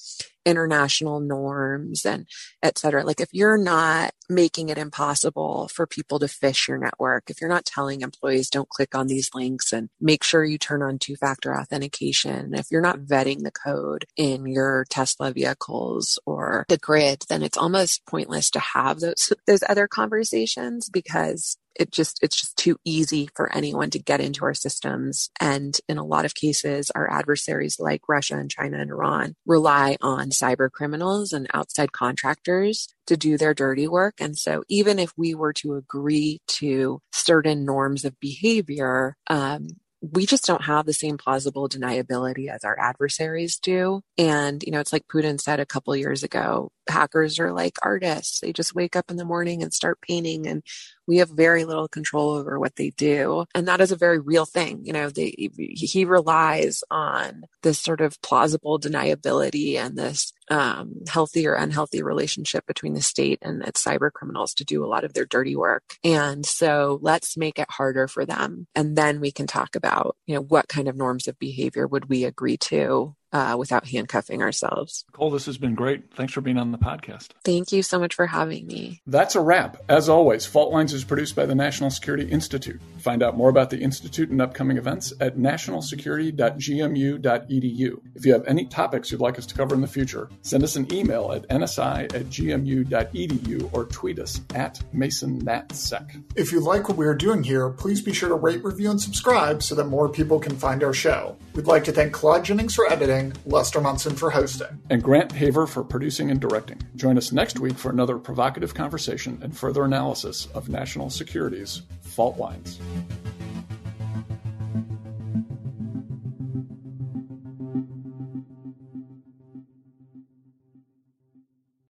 international 0.47 1.19
norms 1.19 2.05
and 2.07 2.25
et 2.63 2.79
cetera. 2.79 3.03
Like 3.03 3.19
if 3.19 3.29
you're 3.33 3.57
not 3.57 4.13
making 4.29 4.69
it 4.69 4.79
impossible 4.79 5.67
for 5.67 5.85
people 5.85 6.17
to 6.19 6.25
phish 6.25 6.67
your 6.67 6.79
network, 6.79 7.29
if 7.29 7.39
you're 7.39 7.51
not 7.51 7.65
telling 7.65 8.01
employees 8.01 8.49
don't 8.49 8.69
click 8.69 8.95
on 8.95 9.05
these 9.05 9.29
links 9.35 9.71
and 9.71 9.89
make 10.01 10.23
sure 10.23 10.43
you 10.43 10.57
turn 10.57 10.81
on 10.81 10.97
two 10.97 11.15
factor 11.17 11.55
authentication, 11.55 12.55
if 12.55 12.71
you're 12.71 12.81
not 12.81 13.01
vetting 13.01 13.43
the 13.43 13.51
code 13.51 14.05
in 14.15 14.47
your 14.47 14.85
Tesla 14.89 15.31
vehicles 15.31 16.17
or 16.25 16.65
the 16.67 16.77
grid, 16.77 17.25
then 17.29 17.43
it's 17.43 17.57
almost 17.57 18.03
pointless 18.07 18.49
to 18.51 18.59
have 18.59 19.01
those, 19.01 19.33
those 19.45 19.63
other 19.69 19.87
conversations 19.87 20.89
because 20.89 21.57
it 21.79 21.91
just 21.91 22.19
it's 22.21 22.35
just 22.39 22.57
too 22.57 22.77
easy 22.83 23.29
for 23.35 23.51
anyone 23.55 23.89
to 23.89 23.99
get 23.99 24.19
into 24.19 24.45
our 24.45 24.53
systems 24.53 25.29
and 25.39 25.77
in 25.87 25.97
a 25.97 26.05
lot 26.05 26.25
of 26.25 26.35
cases 26.35 26.91
our 26.91 27.11
adversaries 27.11 27.79
like 27.79 28.01
Russia 28.07 28.37
and 28.37 28.49
China 28.49 28.77
and 28.79 28.91
Iran 28.91 29.35
rely 29.45 29.97
on 30.01 30.29
cyber 30.29 30.69
criminals 30.71 31.33
and 31.33 31.47
outside 31.53 31.91
contractors 31.91 32.87
to 33.07 33.17
do 33.17 33.37
their 33.37 33.53
dirty 33.53 33.87
work. 33.87 34.15
And 34.19 34.37
so 34.37 34.63
even 34.69 34.99
if 34.99 35.11
we 35.17 35.33
were 35.33 35.53
to 35.53 35.75
agree 35.75 36.39
to 36.47 36.99
certain 37.11 37.65
norms 37.65 38.05
of 38.05 38.19
behavior, 38.19 39.15
um, 39.29 39.67
we 40.01 40.25
just 40.25 40.45
don't 40.45 40.63
have 40.65 40.85
the 40.85 40.93
same 40.93 41.17
plausible 41.17 41.67
deniability 41.67 42.49
as 42.49 42.63
our 42.63 42.77
adversaries 42.79 43.57
do. 43.57 44.01
And, 44.17 44.61
you 44.63 44.71
know, 44.71 44.79
it's 44.79 44.93
like 44.93 45.07
Putin 45.07 45.41
said 45.41 45.59
a 45.59 45.65
couple 45.65 45.95
years 45.95 46.23
ago, 46.23 46.69
hackers 46.89 47.39
are 47.39 47.51
like 47.51 47.77
artists. 47.81 48.39
They 48.39 48.53
just 48.53 48.75
wake 48.75 48.95
up 48.95 49.09
in 49.09 49.17
the 49.17 49.25
morning 49.25 49.63
and 49.63 49.73
start 49.73 50.01
painting 50.01 50.47
and 50.47 50.63
we 51.07 51.17
have 51.17 51.29
very 51.29 51.63
little 51.63 51.87
control 51.87 52.31
over 52.31 52.59
what 52.59 52.75
they 52.75 52.89
do. 52.91 53.45
And 53.55 53.67
that 53.67 53.81
is 53.81 53.91
a 53.91 53.95
very 53.95 54.19
real 54.19 54.45
thing. 54.45 54.85
You 54.85 54.93
know, 54.93 55.09
they, 55.09 55.49
he 55.57 56.05
relies 56.05 56.83
on 56.91 57.43
this 57.63 57.79
sort 57.79 58.01
of 58.01 58.21
plausible 58.21 58.77
deniability 58.79 59.75
and 59.75 59.97
this 59.97 60.33
um, 60.49 61.03
healthy 61.07 61.47
or 61.47 61.53
unhealthy 61.53 62.03
relationship 62.03 62.65
between 62.67 62.93
the 62.93 63.01
state 63.01 63.39
and 63.41 63.63
its 63.63 63.83
cyber 63.83 64.11
criminals 64.11 64.53
to 64.55 64.65
do 64.65 64.83
a 64.83 64.87
lot 64.87 65.03
of 65.03 65.13
their 65.13 65.25
dirty 65.25 65.55
work. 65.55 65.83
And 66.03 66.45
so 66.45 66.99
let's 67.01 67.37
make 67.37 67.57
it 67.57 67.69
harder 67.69 68.07
for 68.07 68.25
them. 68.25 68.67
And 68.75 68.97
then 68.97 69.21
we 69.21 69.31
can 69.31 69.47
talk 69.47 69.75
about, 69.75 70.17
you 70.25 70.35
know, 70.35 70.41
what 70.41 70.67
kind 70.67 70.87
of 70.87 70.95
norms 70.95 71.27
of 71.27 71.39
behavior 71.39 71.87
would 71.87 72.09
we 72.09 72.25
agree 72.25 72.57
to 72.57 73.15
uh, 73.33 73.55
without 73.57 73.87
handcuffing 73.87 74.41
ourselves. 74.41 75.05
Cole, 75.11 75.31
this 75.31 75.45
has 75.45 75.57
been 75.57 75.75
great. 75.75 76.13
Thanks 76.13 76.33
for 76.33 76.41
being 76.41 76.57
on 76.57 76.71
the 76.71 76.77
podcast. 76.77 77.29
Thank 77.43 77.71
you 77.71 77.83
so 77.83 77.99
much 77.99 78.13
for 78.13 78.27
having 78.27 78.67
me. 78.67 79.01
That's 79.07 79.35
a 79.35 79.41
wrap. 79.41 79.77
As 79.89 80.09
always, 80.09 80.45
Fault 80.45 80.71
Lines 80.71 80.93
is 80.93 81.03
produced 81.03 81.35
by 81.35 81.45
the 81.45 81.55
National 81.55 81.89
Security 81.89 82.29
Institute. 82.29 82.79
Find 82.99 83.23
out 83.23 83.37
more 83.37 83.49
about 83.49 83.69
the 83.69 83.79
Institute 83.79 84.29
and 84.29 84.41
upcoming 84.41 84.77
events 84.77 85.13
at 85.19 85.37
nationalsecurity.gmu.edu. 85.37 88.01
If 88.15 88.25
you 88.25 88.33
have 88.33 88.45
any 88.47 88.65
topics 88.65 89.11
you'd 89.11 89.21
like 89.21 89.37
us 89.37 89.45
to 89.47 89.55
cover 89.55 89.75
in 89.75 89.81
the 89.81 89.87
future, 89.87 90.29
send 90.41 90.63
us 90.63 90.75
an 90.75 90.91
email 90.93 91.31
at 91.31 91.47
nsi 91.49 92.13
at 92.13 92.25
gmu.edu 92.25 93.73
or 93.73 93.85
tweet 93.85 94.19
us 94.19 94.41
at 94.55 94.81
MasonNatSec. 94.93 96.23
If 96.35 96.51
you 96.51 96.59
like 96.59 96.89
what 96.89 96.97
we 96.97 97.05
are 97.05 97.15
doing 97.15 97.43
here, 97.43 97.69
please 97.69 98.01
be 98.01 98.13
sure 98.13 98.29
to 98.29 98.35
rate, 98.35 98.63
review, 98.63 98.91
and 98.91 99.01
subscribe 99.01 99.63
so 99.63 99.75
that 99.75 99.85
more 99.85 100.09
people 100.09 100.39
can 100.39 100.55
find 100.55 100.83
our 100.83 100.93
show. 100.93 101.37
We'd 101.53 101.67
like 101.67 101.83
to 101.85 101.91
thank 101.91 102.13
Claude 102.13 102.45
Jennings 102.45 102.75
for 102.75 102.87
editing 103.17 103.41
Lester 103.45 103.81
Munson 103.81 104.15
for 104.15 104.29
hosting, 104.29 104.81
and 104.89 105.03
Grant 105.03 105.31
Haver 105.31 105.67
for 105.67 105.83
producing 105.83 106.31
and 106.31 106.39
directing. 106.39 106.81
Join 106.95 107.17
us 107.17 107.31
next 107.31 107.59
week 107.59 107.77
for 107.77 107.89
another 107.89 108.17
provocative 108.17 108.73
conversation 108.73 109.39
and 109.41 109.57
further 109.57 109.83
analysis 109.83 110.47
of 110.53 110.69
national 110.69 111.09
security's 111.09 111.81
fault 112.01 112.37
lines. 112.37 112.79